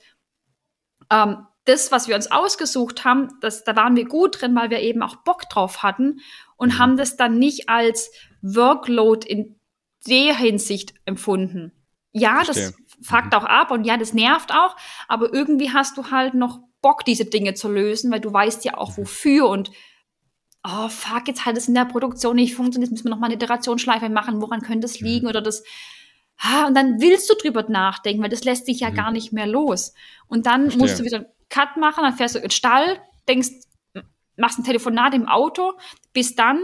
[1.11, 4.79] ähm, das, was wir uns ausgesucht haben, das, da waren wir gut drin, weil wir
[4.79, 6.21] eben auch Bock drauf hatten
[6.55, 6.79] und mhm.
[6.79, 8.11] haben das dann nicht als
[8.41, 9.59] Workload in
[10.07, 11.73] der Hinsicht empfunden.
[12.13, 12.71] Ja, Verstehe.
[12.71, 13.39] das fuckt mhm.
[13.39, 14.77] auch ab und ja, das nervt auch,
[15.09, 18.77] aber irgendwie hast du halt noch Bock, diese Dinge zu lösen, weil du weißt ja
[18.77, 19.71] auch wofür und
[20.63, 23.25] oh fuck, jetzt hat es in der Produktion nicht funktioniert, jetzt müssen wir noch mal
[23.25, 25.29] eine Iterationsschleife machen, woran könnte es liegen mhm.
[25.31, 25.63] oder das
[26.37, 28.95] ah, und dann willst du drüber nachdenken, weil das lässt dich ja mhm.
[28.95, 29.95] gar nicht mehr los.
[30.27, 30.81] Und dann Verstehe.
[30.83, 33.49] musst du wieder einen Cut machen, dann fährst du in den Stall, denkst,
[34.37, 35.73] machst ein Telefonat im Auto,
[36.13, 36.61] bis dann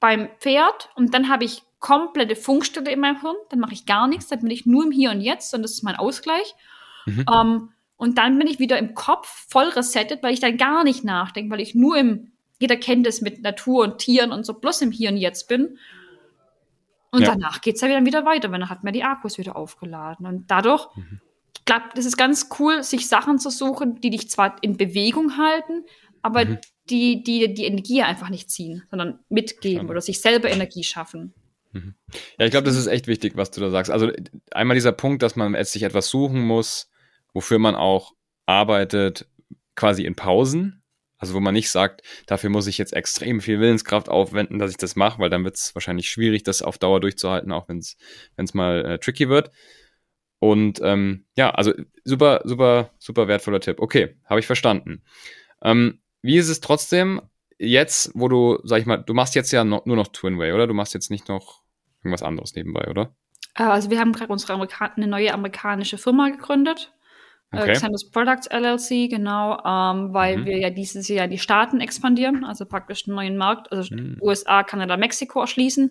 [0.00, 4.08] beim Pferd und dann habe ich komplette Funkstelle in meinem Hirn, dann mache ich gar
[4.08, 6.54] nichts, dann bin ich nur im Hier und Jetzt und das ist mein Ausgleich.
[7.04, 7.26] Mhm.
[7.30, 11.04] Ähm, und dann bin ich wieder im Kopf voll resettet, weil ich dann gar nicht
[11.04, 14.82] nachdenke, weil ich nur im, jeder kennt es mit Natur und Tieren und so, bloß
[14.82, 15.78] im Hier und Jetzt bin.
[17.12, 17.28] Und ja.
[17.28, 20.26] danach geht's ja dann wieder weiter, wenn dann hat man die Akkus wieder aufgeladen.
[20.26, 21.20] Und dadurch, mhm.
[21.56, 25.36] ich glaube, das ist ganz cool, sich Sachen zu suchen, die dich zwar in Bewegung
[25.38, 25.84] halten,
[26.22, 26.58] aber mhm.
[26.90, 31.32] die, die die Energie einfach nicht ziehen, sondern mitgeben oder sich selber Energie schaffen.
[31.70, 31.94] Mhm.
[32.38, 33.92] Ja, ich glaube, das ist echt wichtig, was du da sagst.
[33.92, 34.10] Also
[34.50, 36.90] einmal dieser Punkt, dass man sich etwas suchen muss,
[37.34, 38.14] wofür man auch
[38.46, 39.28] arbeitet,
[39.74, 40.80] quasi in Pausen.
[41.18, 44.76] Also wo man nicht sagt, dafür muss ich jetzt extrem viel Willenskraft aufwenden, dass ich
[44.76, 48.54] das mache, weil dann wird es wahrscheinlich schwierig, das auf Dauer durchzuhalten, auch wenn es
[48.54, 49.50] mal äh, tricky wird.
[50.38, 51.72] Und ähm, ja, also
[52.04, 53.80] super, super, super wertvoller Tipp.
[53.80, 55.02] Okay, habe ich verstanden.
[55.62, 57.22] Ähm, wie ist es trotzdem
[57.58, 60.66] jetzt, wo du, sag ich mal, du machst jetzt ja noch, nur noch Twinway, oder?
[60.66, 61.62] Du machst jetzt nicht noch
[62.02, 63.14] irgendwas anderes nebenbei, oder?
[63.54, 66.92] Äh, also wir haben gerade unsere Amerika eine neue amerikanische Firma gegründet.
[67.52, 67.72] Äh, okay.
[67.72, 70.44] Xandos Products LLC, genau, ähm, weil mhm.
[70.46, 74.18] wir ja dieses Jahr die Staaten expandieren, also praktisch einen neuen Markt, also mhm.
[74.20, 75.90] USA, Kanada, Mexiko erschließen.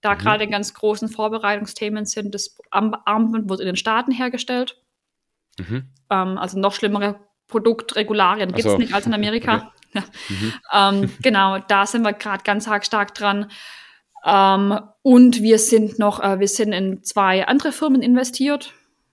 [0.00, 0.18] Da mhm.
[0.18, 4.80] gerade ganz großen Vorbereitungsthemen sind, das Armband wird in den Staaten hergestellt.
[5.58, 5.90] Mhm.
[6.10, 8.78] Ähm, also noch schlimmere Produktregularien gibt es so.
[8.78, 9.54] nicht als in Amerika.
[9.54, 9.66] Okay.
[10.28, 10.52] Mhm.
[10.72, 13.50] Ähm, genau, da sind wir gerade ganz stark dran.
[14.24, 18.72] Ähm, und wir sind noch, äh, wir sind in zwei andere Firmen investiert.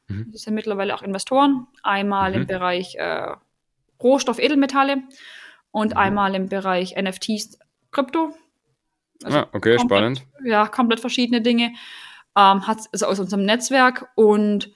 [0.10, 0.32] Mhm.
[0.32, 1.68] Das sind mittlerweile auch Investoren.
[1.84, 2.42] Einmal mhm.
[2.42, 3.36] im Bereich äh,
[4.02, 5.04] Rohstoff, Edelmetalle
[5.72, 5.98] und mhm.
[5.98, 7.60] einmal im Bereich NFTs,
[7.92, 8.34] Krypto.
[9.24, 10.26] Also ah, okay, komplett, spannend.
[10.44, 11.74] Ja, komplett verschiedene Dinge.
[12.36, 14.72] Ähm, hat also aus unserem Netzwerk und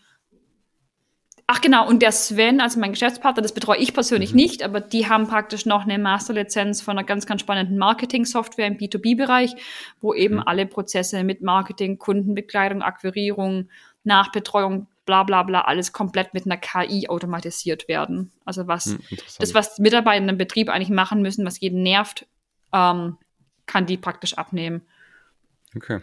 [1.46, 4.38] Ach genau, und der Sven, also mein Geschäftspartner, das betreue ich persönlich mhm.
[4.38, 8.78] nicht, aber die haben praktisch noch eine Masterlizenz von einer ganz, ganz spannenden Marketing-Software im
[8.78, 9.54] B2B-Bereich,
[10.00, 10.44] wo eben mhm.
[10.46, 13.70] alle Prozesse mit Marketing, Kundenbekleidung, Akquirierung,
[14.06, 18.32] Nachbetreuung, bla bla bla, alles komplett mit einer KI automatisiert werden.
[18.46, 19.00] Also was hm,
[19.40, 22.26] das, was Mitarbeiter im Betrieb eigentlich machen müssen, was jeden nervt,
[22.74, 23.18] ähm,
[23.66, 24.82] kann die praktisch abnehmen.
[25.76, 26.02] Okay.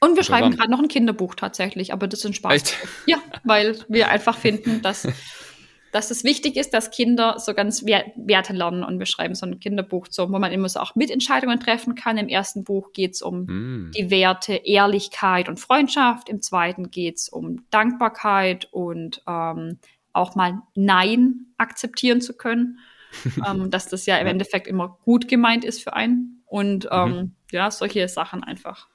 [0.00, 2.52] Und wir schreiben gerade noch ein Kinderbuch tatsächlich, aber das ist ein Spaß.
[2.52, 2.76] Echt?
[3.06, 5.08] Ja, weil wir einfach finden, dass
[5.92, 9.60] dass es wichtig ist, dass Kinder so ganz Werte lernen und wir schreiben so ein
[9.60, 12.18] Kinderbuch, so, wo man immer so auch Mitentscheidungen treffen kann.
[12.18, 13.92] Im ersten Buch geht es um mm.
[13.96, 16.28] die Werte Ehrlichkeit und Freundschaft.
[16.28, 19.78] Im zweiten geht es um Dankbarkeit und ähm,
[20.12, 22.78] auch mal Nein akzeptieren zu können.
[23.48, 26.42] ähm, dass das ja im Endeffekt immer gut gemeint ist für einen.
[26.46, 27.32] Und ähm, mhm.
[27.50, 28.88] ja, solche Sachen einfach.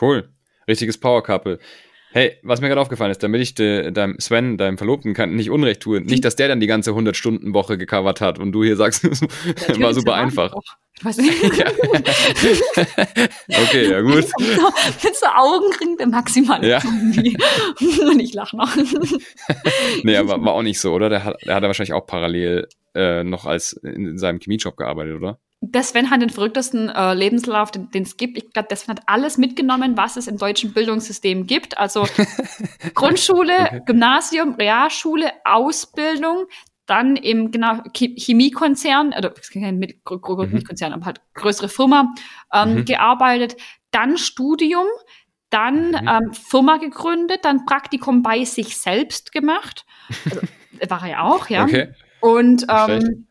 [0.00, 0.28] Cool.
[0.66, 1.58] Richtiges Power Couple.
[2.10, 5.50] Hey, was mir gerade aufgefallen ist, damit ich de, deinem Sven, deinem Verlobten, kann, nicht
[5.50, 9.04] Unrecht tue, nicht, dass der dann die ganze 100-Stunden-Woche gecovert hat und du hier sagst,
[9.80, 10.54] war super einfach.
[10.98, 11.56] Ich weiß nicht.
[11.56, 11.66] Ja.
[13.62, 14.26] okay, ja gut.
[15.04, 16.78] Mit so Augenring der maximal ja.
[18.10, 18.74] und ich lache noch.
[20.02, 21.08] nee, aber war auch nicht so, oder?
[21.08, 25.16] Der hat, der hat wahrscheinlich auch parallel äh, noch als in, in seinem Chemiejob gearbeitet,
[25.16, 25.38] oder?
[25.60, 28.38] Der Sven hat den verrücktesten äh, Lebenslauf, den es gibt.
[28.38, 31.78] Ich glaube, Sven hat alles mitgenommen, was es im deutschen Bildungssystem gibt.
[31.78, 32.06] Also
[32.94, 33.82] Grundschule, okay.
[33.86, 36.46] Gymnasium, Realschule, Ausbildung,
[36.86, 39.34] dann im genau Chemiekonzern, oder
[39.72, 40.94] mit Chemiekonzern, mhm.
[40.94, 42.14] aber halt größere Firma
[42.52, 42.84] ähm, mhm.
[42.84, 43.56] gearbeitet,
[43.90, 44.86] dann Studium,
[45.50, 46.08] dann mhm.
[46.08, 49.84] ähm, Firma gegründet, dann Praktikum bei sich selbst gemacht.
[50.24, 50.40] Also,
[50.88, 51.64] war er ja auch, ja.
[51.64, 51.88] Okay.
[52.20, 53.27] Und ähm,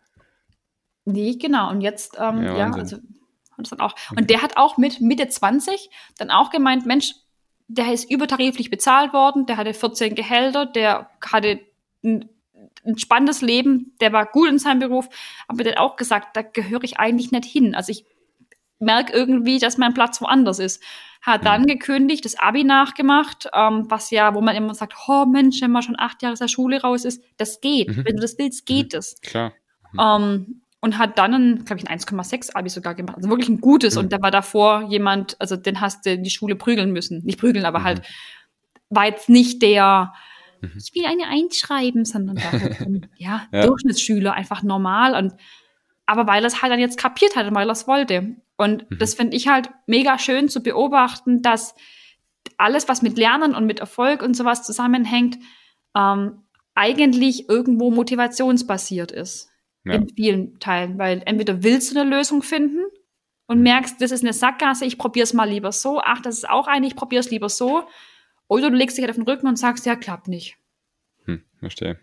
[1.08, 1.70] Nee, genau.
[1.70, 2.98] Und jetzt, ähm, ja, ja also
[3.58, 3.96] das dann auch.
[4.16, 7.16] Und der hat auch mit Mitte 20 dann auch gemeint, Mensch,
[7.68, 11.62] der ist übertariflich bezahlt worden, der hatte 14 Gehälter, der hatte
[12.04, 12.30] ein,
[12.86, 15.08] ein spannendes Leben, der war gut in seinem Beruf,
[15.48, 17.74] aber der hat auch gesagt, da gehöre ich eigentlich nicht hin.
[17.74, 18.06] Also ich
[18.80, 20.84] merke irgendwie, dass mein Platz woanders ist.
[21.22, 21.68] Hat dann mhm.
[21.68, 25.82] gekündigt, das Abi nachgemacht, ähm, was ja, wo man immer sagt, oh Mensch, wenn man
[25.82, 27.90] schon acht Jahre aus der Schule raus ist, das geht.
[27.90, 28.06] Mhm.
[28.06, 29.00] Wenn du das willst, geht mhm.
[29.00, 29.20] es.
[29.22, 29.54] Klar.
[29.94, 30.00] Mhm.
[30.00, 33.18] Ähm, und hat dann ein, glaube ich, ein 1,6 Abi sogar gemacht.
[33.18, 33.96] Also wirklich ein gutes.
[33.96, 34.00] Mhm.
[34.00, 37.26] Und da war davor jemand, also den hast du in die Schule prügeln müssen.
[37.26, 38.04] Nicht prügeln, aber halt, mhm.
[38.04, 38.14] halt
[38.90, 40.14] war jetzt nicht der,
[40.62, 40.72] mhm.
[40.78, 45.14] ich will eine einschreiben, sondern da halt ja, ja, Durchschnittsschüler, einfach normal.
[45.22, 45.34] Und
[46.06, 48.38] aber weil er es halt dann jetzt kapiert hat und weil er es wollte.
[48.56, 48.98] Und mhm.
[48.98, 51.76] das finde ich halt mega schön zu beobachten, dass
[52.56, 55.38] alles, was mit Lernen und mit Erfolg und sowas zusammenhängt,
[55.98, 56.44] ähm,
[56.76, 59.50] eigentlich irgendwo motivationsbasiert ist
[59.90, 59.96] ja.
[59.96, 62.86] in vielen Teilen, weil entweder willst du eine Lösung finden
[63.48, 63.64] und mhm.
[63.64, 66.68] merkst, das ist eine Sackgasse, ich probiere es mal lieber so, ach, das ist auch
[66.68, 67.88] eine, ich probiere es lieber so,
[68.48, 70.58] oder du legst dich halt auf den Rücken und sagst, ja, klappt nicht.
[71.26, 72.00] Hm, verstehe.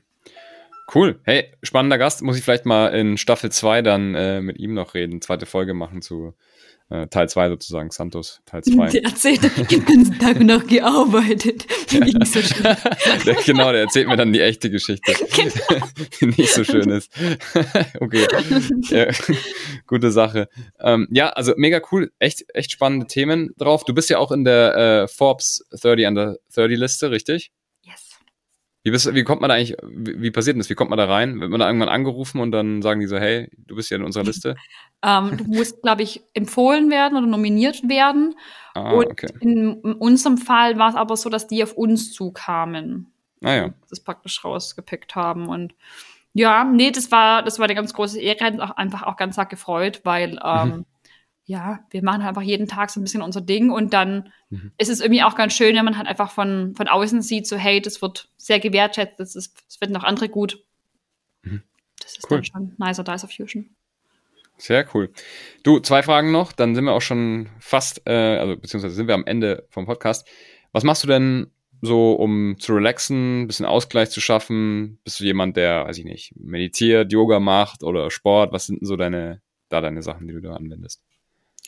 [0.92, 1.20] Cool.
[1.25, 2.23] Hey, spannender Gast.
[2.23, 5.74] Muss ich vielleicht mal in Staffel 2 dann äh, mit ihm noch reden, zweite Folge
[5.74, 6.35] machen zu
[6.91, 8.89] äh, Teil 2 sozusagen, Santos, Teil 2.
[8.91, 11.66] Der erzählt, ich den ganzen Tag noch gearbeitet.
[11.91, 12.01] Ja.
[12.01, 12.64] Nicht so schön.
[13.24, 15.87] der, genau, der erzählt mir dann die echte Geschichte, genau.
[16.18, 17.12] die nicht so schön ist.
[18.01, 18.26] okay,
[18.89, 19.07] ja,
[19.87, 20.49] gute Sache.
[20.80, 23.85] Ähm, ja, also mega cool, echt, echt spannende Themen drauf.
[23.85, 27.53] Du bist ja auch in der äh, Forbes 30 under 30 Liste, richtig?
[28.85, 30.68] Wie, bist, wie kommt man da eigentlich, wie, wie, passiert denn das?
[30.68, 31.41] Wie kommt man da rein?
[31.41, 34.05] Wird man da irgendwann angerufen und dann sagen die so, hey, du bist ja in
[34.05, 34.57] unserer Liste?
[35.03, 38.35] ähm, du musst, glaube ich, empfohlen werden oder nominiert werden.
[38.74, 39.30] Ah, und okay.
[39.41, 43.11] in, in unserem Fall war es aber so, dass die auf uns zukamen.
[43.43, 43.74] Ah ja.
[43.89, 45.49] das praktisch rausgepickt haben.
[45.49, 45.74] Und
[46.35, 49.16] ja, nee, das war, das war eine ganz große Ehre, hat uns auch einfach auch
[49.16, 50.85] ganz arg gefreut, weil ähm, Mhm.
[51.47, 54.72] Ja, wir machen halt einfach jeden Tag so ein bisschen unser Ding und dann Mhm.
[54.78, 57.57] ist es irgendwie auch ganz schön, wenn man halt einfach von, von außen sieht, so
[57.57, 60.62] hey, das wird sehr gewertschätzt, das, ist, das finden auch andere gut.
[61.42, 61.62] Mhm.
[62.01, 62.38] Das ist Cool.
[62.38, 63.70] dann schon nicer Dice of Fusion.
[64.57, 65.11] Sehr cool.
[65.64, 69.14] Du, zwei Fragen noch, dann sind wir auch schon fast, äh, also beziehungsweise sind wir
[69.14, 70.28] am Ende vom Podcast.
[70.72, 71.51] Was machst du denn
[71.82, 74.99] so, um zu relaxen, ein bisschen Ausgleich zu schaffen?
[75.03, 78.53] Bist du jemand, der, weiß ich nicht, meditiert, Yoga macht oder Sport?
[78.53, 81.03] Was sind denn so deine, da deine Sachen, die du da anwendest?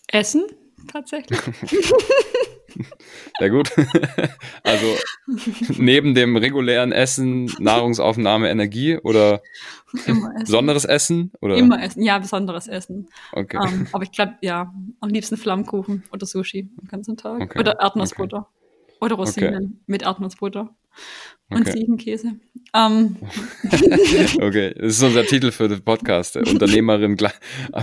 [0.08, 0.44] Essen,
[0.90, 1.38] tatsächlich.
[3.38, 3.70] Sehr gut.
[4.62, 4.86] also
[5.78, 9.42] neben dem regulären Essen, Nahrungsaufnahme, Energie oder
[9.94, 10.34] essen.
[10.40, 11.32] besonderes Essen?
[11.40, 11.56] Oder?
[11.56, 13.08] Immer essen, ja, besonderes Essen.
[13.32, 13.58] Okay.
[13.62, 17.40] Ähm, aber ich glaube, ja, am liebsten Flammkuchen oder Sushi den ganzen Tag.
[17.42, 18.48] Okay, Oder Erdnussbutter.
[19.00, 20.74] Oder Rosinen mit Erdnussbutter.
[21.48, 21.72] Und Okay.
[21.72, 22.32] Ziegenkäse.
[22.74, 23.16] Ähm,
[24.40, 26.36] Okay, das ist unser Titel für den Podcast.
[26.36, 27.16] Unternehmerin,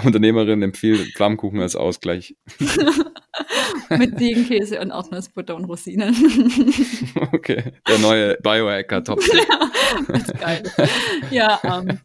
[0.03, 2.35] Unternehmerin empfiehlt Flammkuchen als Ausgleich.
[3.89, 6.13] mit Ziegenkäse und Erdnussbutter und Rosinen.
[7.31, 9.21] Okay, der neue Biohacker Top.
[10.07, 10.63] das ist geil.
[11.31, 11.99] Ja, ähm,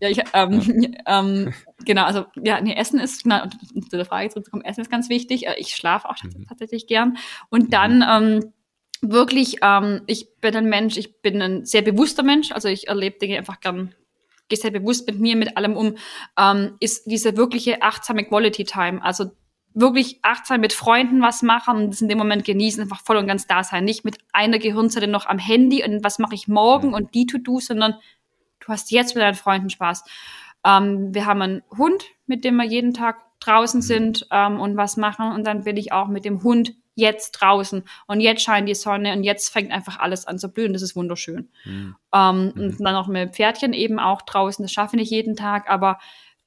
[0.00, 1.52] ja, ich, ähm, ähm,
[1.84, 4.90] genau, also, ja, nee, Essen ist, na, und um zu der Frage zurückzukommen, Essen ist
[4.90, 5.46] ganz wichtig.
[5.46, 6.46] Äh, Ich schlafe auch Mhm.
[6.48, 7.16] tatsächlich gern.
[7.50, 8.52] Und dann, ähm,
[9.00, 13.18] wirklich, ähm, ich bin ein Mensch, ich bin ein sehr bewusster Mensch, also ich erlebe
[13.18, 13.94] Dinge einfach gern,
[14.48, 15.94] gehe sehr bewusst mit mir, mit allem um,
[16.38, 19.26] ähm, ist diese wirkliche achtsame Quality Time, also
[19.74, 23.28] wirklich achtsam mit Freunden was machen und das in dem Moment genießen, einfach voll und
[23.28, 26.88] ganz da sein, nicht mit einer Gehirnzelle noch am Handy und was mache ich morgen
[26.88, 26.94] Mhm.
[26.94, 27.94] und die To-Do, sondern
[28.68, 30.04] du hast jetzt mit deinen Freunden Spaß.
[30.64, 34.96] Ähm, wir haben einen Hund, mit dem wir jeden Tag draußen sind ähm, und was
[34.96, 38.74] machen und dann will ich auch mit dem Hund jetzt draußen und jetzt scheint die
[38.74, 40.72] Sonne und jetzt fängt einfach alles an zu blühen.
[40.72, 41.48] Das ist wunderschön.
[41.64, 41.94] Mhm.
[42.12, 44.64] Ähm, Und dann auch mit Pferdchen eben auch draußen.
[44.64, 45.98] Das schaffe ich nicht jeden Tag, aber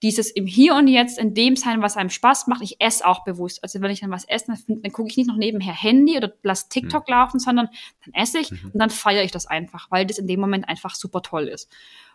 [0.04, 3.24] dieses im Hier und Jetzt, in dem sein, was einem Spaß macht, ich esse auch
[3.24, 3.64] bewusst.
[3.64, 6.34] Also wenn ich dann was esse, dann, dann gucke ich nicht noch nebenher Handy oder
[6.44, 7.70] lass TikTok laufen, sondern
[8.04, 10.96] dann esse ich und dann feiere ich das einfach, weil das in dem Moment einfach
[10.96, 11.72] super toll ist.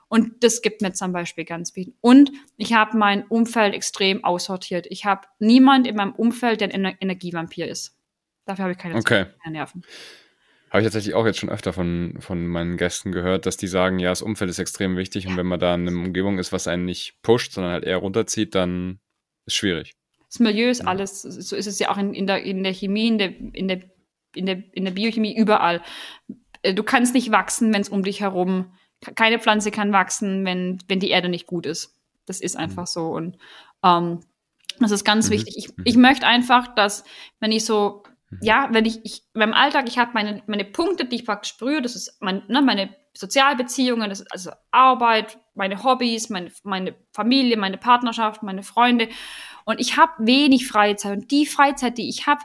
[0.08, 1.94] Und das gibt mir zum Beispiel ganz viel.
[2.00, 4.86] Und ich habe mein Umfeld extrem aussortiert.
[4.88, 7.98] Ich habe niemand in meinem Umfeld, der ein Ener Energievampir ist.
[8.44, 9.26] Dafür habe ich keine, Okay.
[9.42, 9.82] keine Nerven.
[10.70, 13.98] Habe ich tatsächlich auch jetzt schon öfter von, von meinen Gästen gehört, dass die sagen,
[13.98, 16.68] ja, das Umfeld ist extrem wichtig und wenn man da in einer Umgebung ist, was
[16.68, 19.00] einen nicht pusht, sondern halt eher runterzieht, dann
[19.46, 19.92] ist schwierig.
[20.28, 23.08] Das Milieu ist alles, so ist es ja auch in, in, der, in der Chemie,
[23.08, 23.80] in der, in, der,
[24.34, 25.82] in, der, in der Biochemie, überall.
[26.62, 28.72] Äh, Du kannst nicht wachsen, wenn es um dich herum,
[29.14, 31.94] keine Pflanze kann wachsen, wenn, wenn die Erde nicht gut ist.
[32.26, 33.08] Das ist einfach so.
[33.08, 33.38] Und
[33.84, 34.20] ähm,
[34.80, 35.32] das ist ganz Mhm.
[35.34, 35.54] wichtig.
[35.56, 35.82] Ich, Mhm.
[35.84, 37.04] ich möchte einfach, dass,
[37.40, 38.02] wenn ich so,
[38.42, 41.80] ja, wenn ich, ich meinem Alltag, ich habe meine, meine Punkte, die ich praktisch sprühe,
[41.80, 47.56] das ist mein, ne, meine Sozialbeziehungen, das ist also Arbeit, meine Hobbys, meine, meine Familie,
[47.56, 49.08] meine Partnerschaft, meine Freunde.
[49.64, 51.16] Und ich habe wenig Freizeit.
[51.16, 52.40] Und die Freizeit, die ich habe,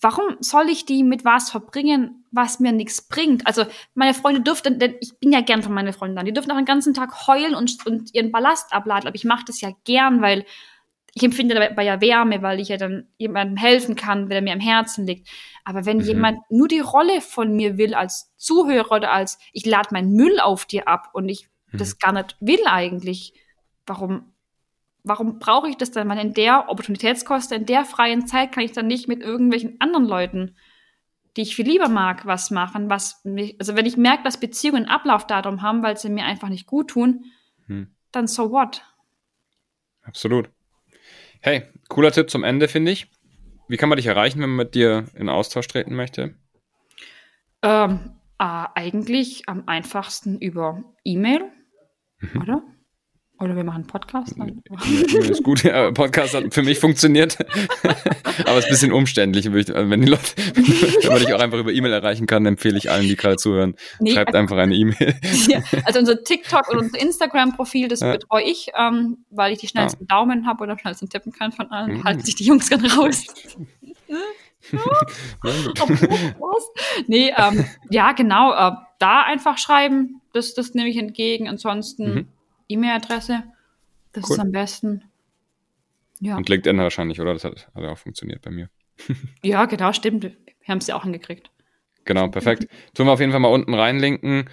[0.00, 3.46] warum soll ich die mit was verbringen, was mir nichts bringt?
[3.46, 3.64] Also
[3.94, 6.56] meine Freunde dürften, denn ich bin ja gern von meinen Freunden dann, die dürfen auch
[6.56, 10.22] den ganzen Tag heulen und, und ihren Ballast abladen, aber ich mache das ja gern,
[10.22, 10.44] weil
[11.14, 14.60] ich empfinde dabei ja Wärme, weil ich ja dann jemandem helfen kann, der mir am
[14.60, 15.28] Herzen liegt.
[15.64, 16.02] Aber wenn Mhm.
[16.04, 20.38] jemand nur die Rolle von mir will als Zuhörer oder als ich lade meinen Müll
[20.40, 21.78] auf dir ab und ich Mhm.
[21.78, 23.32] das gar nicht will eigentlich,
[23.86, 24.34] warum
[25.04, 26.08] warum brauche ich das dann?
[26.08, 30.06] Weil in der Opportunitätskoste, in der freien Zeit kann ich dann nicht mit irgendwelchen anderen
[30.06, 30.56] Leuten,
[31.36, 34.84] die ich viel lieber mag, was machen, was mich, also wenn ich merke, dass Beziehungen
[34.84, 37.24] ein Ablaufdatum haben, weil sie mir einfach nicht gut tun,
[37.66, 37.94] Hm.
[38.12, 38.82] dann so what?
[40.02, 40.50] Absolut.
[41.40, 43.10] Hey, cooler Tipp zum Ende, finde ich.
[43.68, 46.36] Wie kann man dich erreichen, wenn man mit dir in Austausch treten möchte?
[47.62, 51.50] Ähm, äh, eigentlich am einfachsten über E-Mail,
[52.20, 52.42] Mhm.
[52.42, 52.62] oder?
[53.38, 54.34] Oder wir machen einen Podcast.
[54.38, 54.62] Dann.
[55.28, 57.36] ist gut, ja, Podcast hat für mich funktioniert.
[58.46, 59.44] Aber es ist ein bisschen umständlich.
[59.52, 60.22] Wenn ich- Wenn, die Leute,
[61.02, 63.74] wenn man dich auch einfach über E-Mail erreichen kann, empfehle ich allen, die gerade zuhören,
[64.00, 65.14] Nee, schreibt einfach eine E-Mail.
[65.48, 68.12] Ja, also unser TikTok und unser Instagram-Profil, das Ja.
[68.12, 71.70] betreue ich, ähm, weil ich die schnellsten Daumen habe oder am schnellsten tippen kann von
[71.70, 71.98] allen.
[71.98, 72.04] Mhm.
[72.04, 73.26] Halten sich die Jungs gerne raus.
[77.06, 78.52] Nee, ähm, ja, genau.
[78.52, 81.48] Äh, da einfach schreiben, das, das nehme ich entgegen.
[81.48, 82.28] Ansonsten Mhm.
[82.68, 83.44] E-Mail-Adresse,
[84.12, 84.34] das Cool.
[84.34, 85.04] ist am besten.
[86.20, 86.36] Ja.
[86.36, 87.32] Und LinkedIn wahrscheinlich, oder?
[87.34, 88.70] Das hat, hat ja auch funktioniert bei mir.
[89.42, 90.24] ja, genau, stimmt.
[90.24, 90.32] Wir
[90.68, 91.50] haben es ja auch hingekriegt.
[92.04, 92.68] Genau, perfekt.
[92.94, 94.48] Tun wir auf jeden Fall mal unten reinlinken.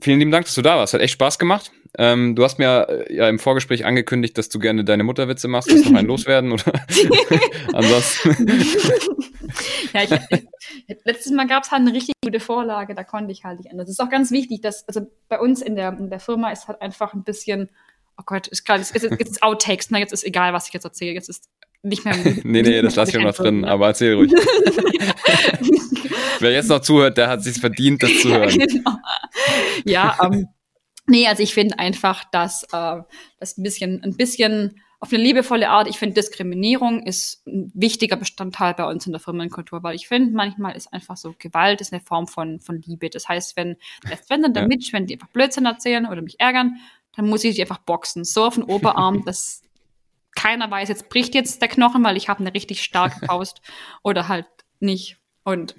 [0.00, 0.94] Vielen lieben Dank, dass du da warst.
[0.94, 1.72] Hat echt Spaß gemacht.
[1.98, 5.70] Ähm, du hast mir äh, ja im Vorgespräch angekündigt, dass du gerne deine Mutterwitze machst.
[5.70, 6.52] Willst du noch einen loswerden?
[6.52, 6.72] Oder?
[7.72, 8.48] Ansonsten.
[9.94, 10.10] ja, ich,
[10.88, 13.70] ich, letztes Mal gab es halt eine richtig gute Vorlage, da konnte ich halt nicht
[13.70, 13.86] anders.
[13.86, 16.68] Das ist auch ganz wichtig, dass, also bei uns in der, in der Firma ist
[16.68, 17.70] halt einfach ein bisschen,
[18.18, 19.98] oh Gott, ist gerade, jetzt, jetzt ist Outtakes, ne?
[19.98, 21.48] jetzt ist egal, was ich jetzt erzähle, jetzt ist
[21.88, 22.16] nicht mehr.
[22.44, 24.32] nee, nee, das lasse ich noch drin, aber erzähl ruhig.
[26.40, 28.60] Wer jetzt noch zuhört, der hat sich verdient, das zu hören.
[28.60, 28.98] Ja, genau.
[29.84, 30.48] ja ähm,
[31.06, 33.00] nee, also ich finde einfach, dass äh,
[33.38, 38.16] das ein bisschen, ein bisschen auf eine liebevolle Art, ich finde, Diskriminierung ist ein wichtiger
[38.16, 41.92] Bestandteil bei uns in der Firmenkultur, weil ich finde, manchmal ist einfach so, Gewalt ist
[41.92, 43.10] eine Form von, von Liebe.
[43.10, 43.76] Das heißt, wenn,
[44.28, 44.68] wenn dann der ja.
[44.92, 46.76] Wenn die einfach Blödsinn erzählen oder mich ärgern,
[47.14, 48.24] dann muss ich die einfach boxen.
[48.24, 49.62] So auf den Oberarm, dass
[50.36, 53.60] keiner weiß, jetzt bricht jetzt der Knochen, weil ich habe eine richtig starke Faust
[54.04, 54.46] oder halt
[54.78, 55.16] nicht.
[55.42, 55.74] Und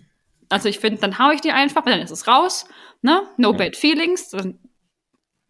[0.49, 2.67] also ich finde, dann hau ich die einfach, dann ist es raus,
[3.01, 3.23] ne?
[3.37, 3.57] No ja.
[3.57, 4.29] bad feelings.
[4.29, 4.59] Dann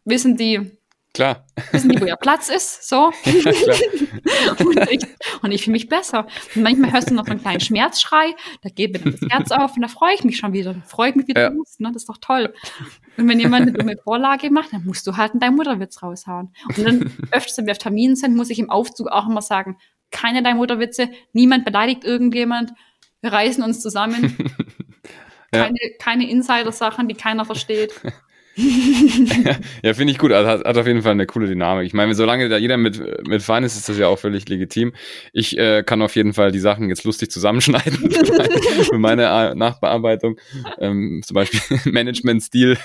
[0.05, 0.77] wissen die,
[1.17, 1.47] Klar.
[1.71, 3.11] Wissen die, wo ihr Platz ist, so.
[3.25, 5.03] Ja, und ich,
[5.41, 6.27] und ich fühle mich besser.
[6.53, 9.51] Und manchmal hörst du noch so einen kleinen Schmerzschrei, da geht mir dann das Herz
[9.51, 10.75] auf und da freue ich mich schon wieder.
[10.85, 11.49] Freue ich mich wieder, ja.
[11.49, 11.91] ne?
[11.91, 12.53] das ist doch toll.
[13.17, 16.53] Und wenn jemand eine dumme Vorlage macht, dann musst du halt deinen Mutterwitz raushauen.
[16.67, 19.77] Und dann öfters, wenn wir auf Terminen sind, muss ich im Aufzug auch immer sagen,
[20.11, 22.73] keine dein Mutterwitze, niemand beleidigt irgendjemand,
[23.21, 24.37] wir reißen uns zusammen.
[25.49, 25.89] Keine, ja.
[25.97, 27.93] keine Insider-Sachen, die keiner versteht.
[29.83, 30.31] ja, finde ich gut.
[30.31, 31.85] Also hat, hat auf jeden Fall eine coole Dynamik.
[31.85, 34.93] Ich meine, solange da jeder mit, mit fein ist, ist das ja auch völlig legitim.
[35.31, 40.39] Ich äh, kann auf jeden Fall die Sachen jetzt lustig zusammenschneiden für meine äh, Nachbearbeitung.
[40.79, 42.77] Ähm, zum Beispiel Management-Stil,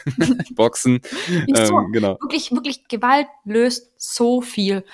[0.55, 1.01] Boxen.
[1.55, 2.19] So, ähm, genau.
[2.21, 4.85] Wirklich, wirklich, Gewalt löst so viel.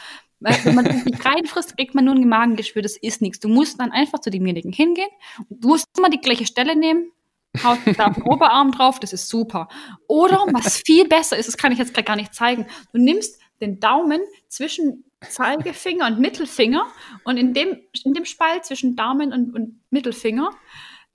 [0.40, 3.40] Wenn man nicht reinfrisst, kriegt man nur ein Magengeschwür, das ist nichts.
[3.40, 5.08] Du musst dann einfach zu demjenigen hingehen.
[5.50, 7.10] Du musst immer die gleiche Stelle nehmen,
[7.62, 9.68] haut da den Oberarm drauf, das ist super.
[10.06, 13.40] Oder was viel besser ist, das kann ich jetzt gerade gar nicht zeigen, du nimmst
[13.60, 16.86] den Daumen zwischen Zeigefinger und Mittelfinger
[17.24, 20.50] und in dem, in dem Spalt zwischen Daumen und, und Mittelfinger,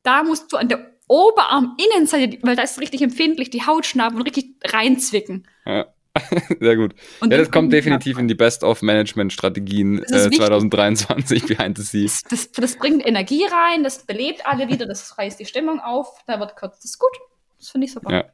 [0.04, 4.24] da musst du an der Oberarminnenseite, weil da ist richtig empfindlich, die Haut schnappen und
[4.24, 5.48] richtig reinzwicken.
[5.66, 5.88] Ja.
[6.60, 6.94] Sehr gut.
[7.22, 12.22] Und ja, das kommt definitiv in die Best-of-Management-Strategien äh, 2023 behind the scenes.
[12.30, 16.40] Das, das, bringt Energie rein, das belebt alle wieder, das reißt die Stimmung auf, da
[16.40, 17.12] wird kurz, das ist gut.
[17.58, 18.12] Das finde ich super.
[18.12, 18.26] Ja.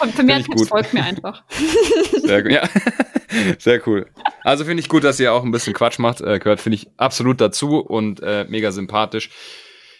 [0.00, 1.42] Und für mehr Tipps folgt mir einfach.
[2.22, 2.68] Sehr gut, ja.
[3.58, 4.06] Sehr cool.
[4.42, 6.20] Also finde ich gut, dass ihr auch ein bisschen Quatsch macht.
[6.20, 9.30] Äh, gehört, finde ich, absolut dazu und äh, mega sympathisch.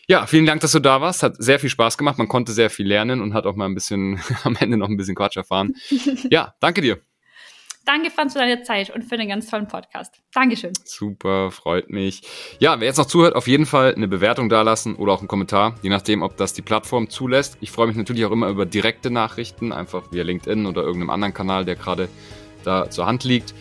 [0.07, 1.23] Ja, vielen Dank, dass du da warst.
[1.23, 2.19] Hat sehr viel Spaß gemacht.
[2.19, 4.97] Man konnte sehr viel lernen und hat auch mal ein bisschen am Ende noch ein
[4.97, 5.75] bisschen Quatsch erfahren.
[6.31, 7.01] Ja, danke dir.
[7.85, 10.15] Danke, Franz, für deine Zeit und für den ganz tollen Podcast.
[10.33, 10.73] Dankeschön.
[10.85, 12.23] Super, freut mich.
[12.59, 15.75] Ja, wer jetzt noch zuhört, auf jeden Fall eine Bewertung dalassen oder auch einen Kommentar,
[15.83, 17.59] je nachdem, ob das die Plattform zulässt.
[17.61, 21.35] Ich freue mich natürlich auch immer über direkte Nachrichten, einfach via LinkedIn oder irgendeinem anderen
[21.35, 22.09] Kanal, der gerade
[22.65, 23.55] da zur Hand liegt.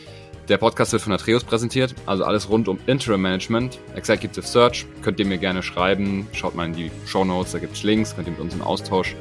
[0.49, 4.85] Der Podcast wird von Atreus präsentiert, also alles rund um Interim Management, Executive Search.
[5.01, 8.13] Könnt ihr mir gerne schreiben, schaut mal in die Show Notes, da gibt es Links,
[8.13, 9.15] könnt ihr mit uns in Austausch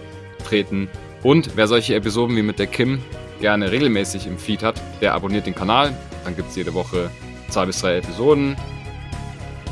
[0.45, 0.89] treten.
[1.23, 3.01] Und wer solche Episoden wie mit der Kim
[3.41, 5.97] gerne regelmäßig im Feed hat, der abonniert den Kanal.
[6.25, 7.11] Dann gibt es jede Woche
[7.51, 8.57] zwei bis drei Episoden.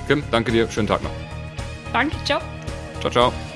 [0.07, 1.11] Kim, danke dir, schönen Tag noch.
[1.93, 2.41] Danke, ciao.
[3.01, 3.50] Ciao, ciao.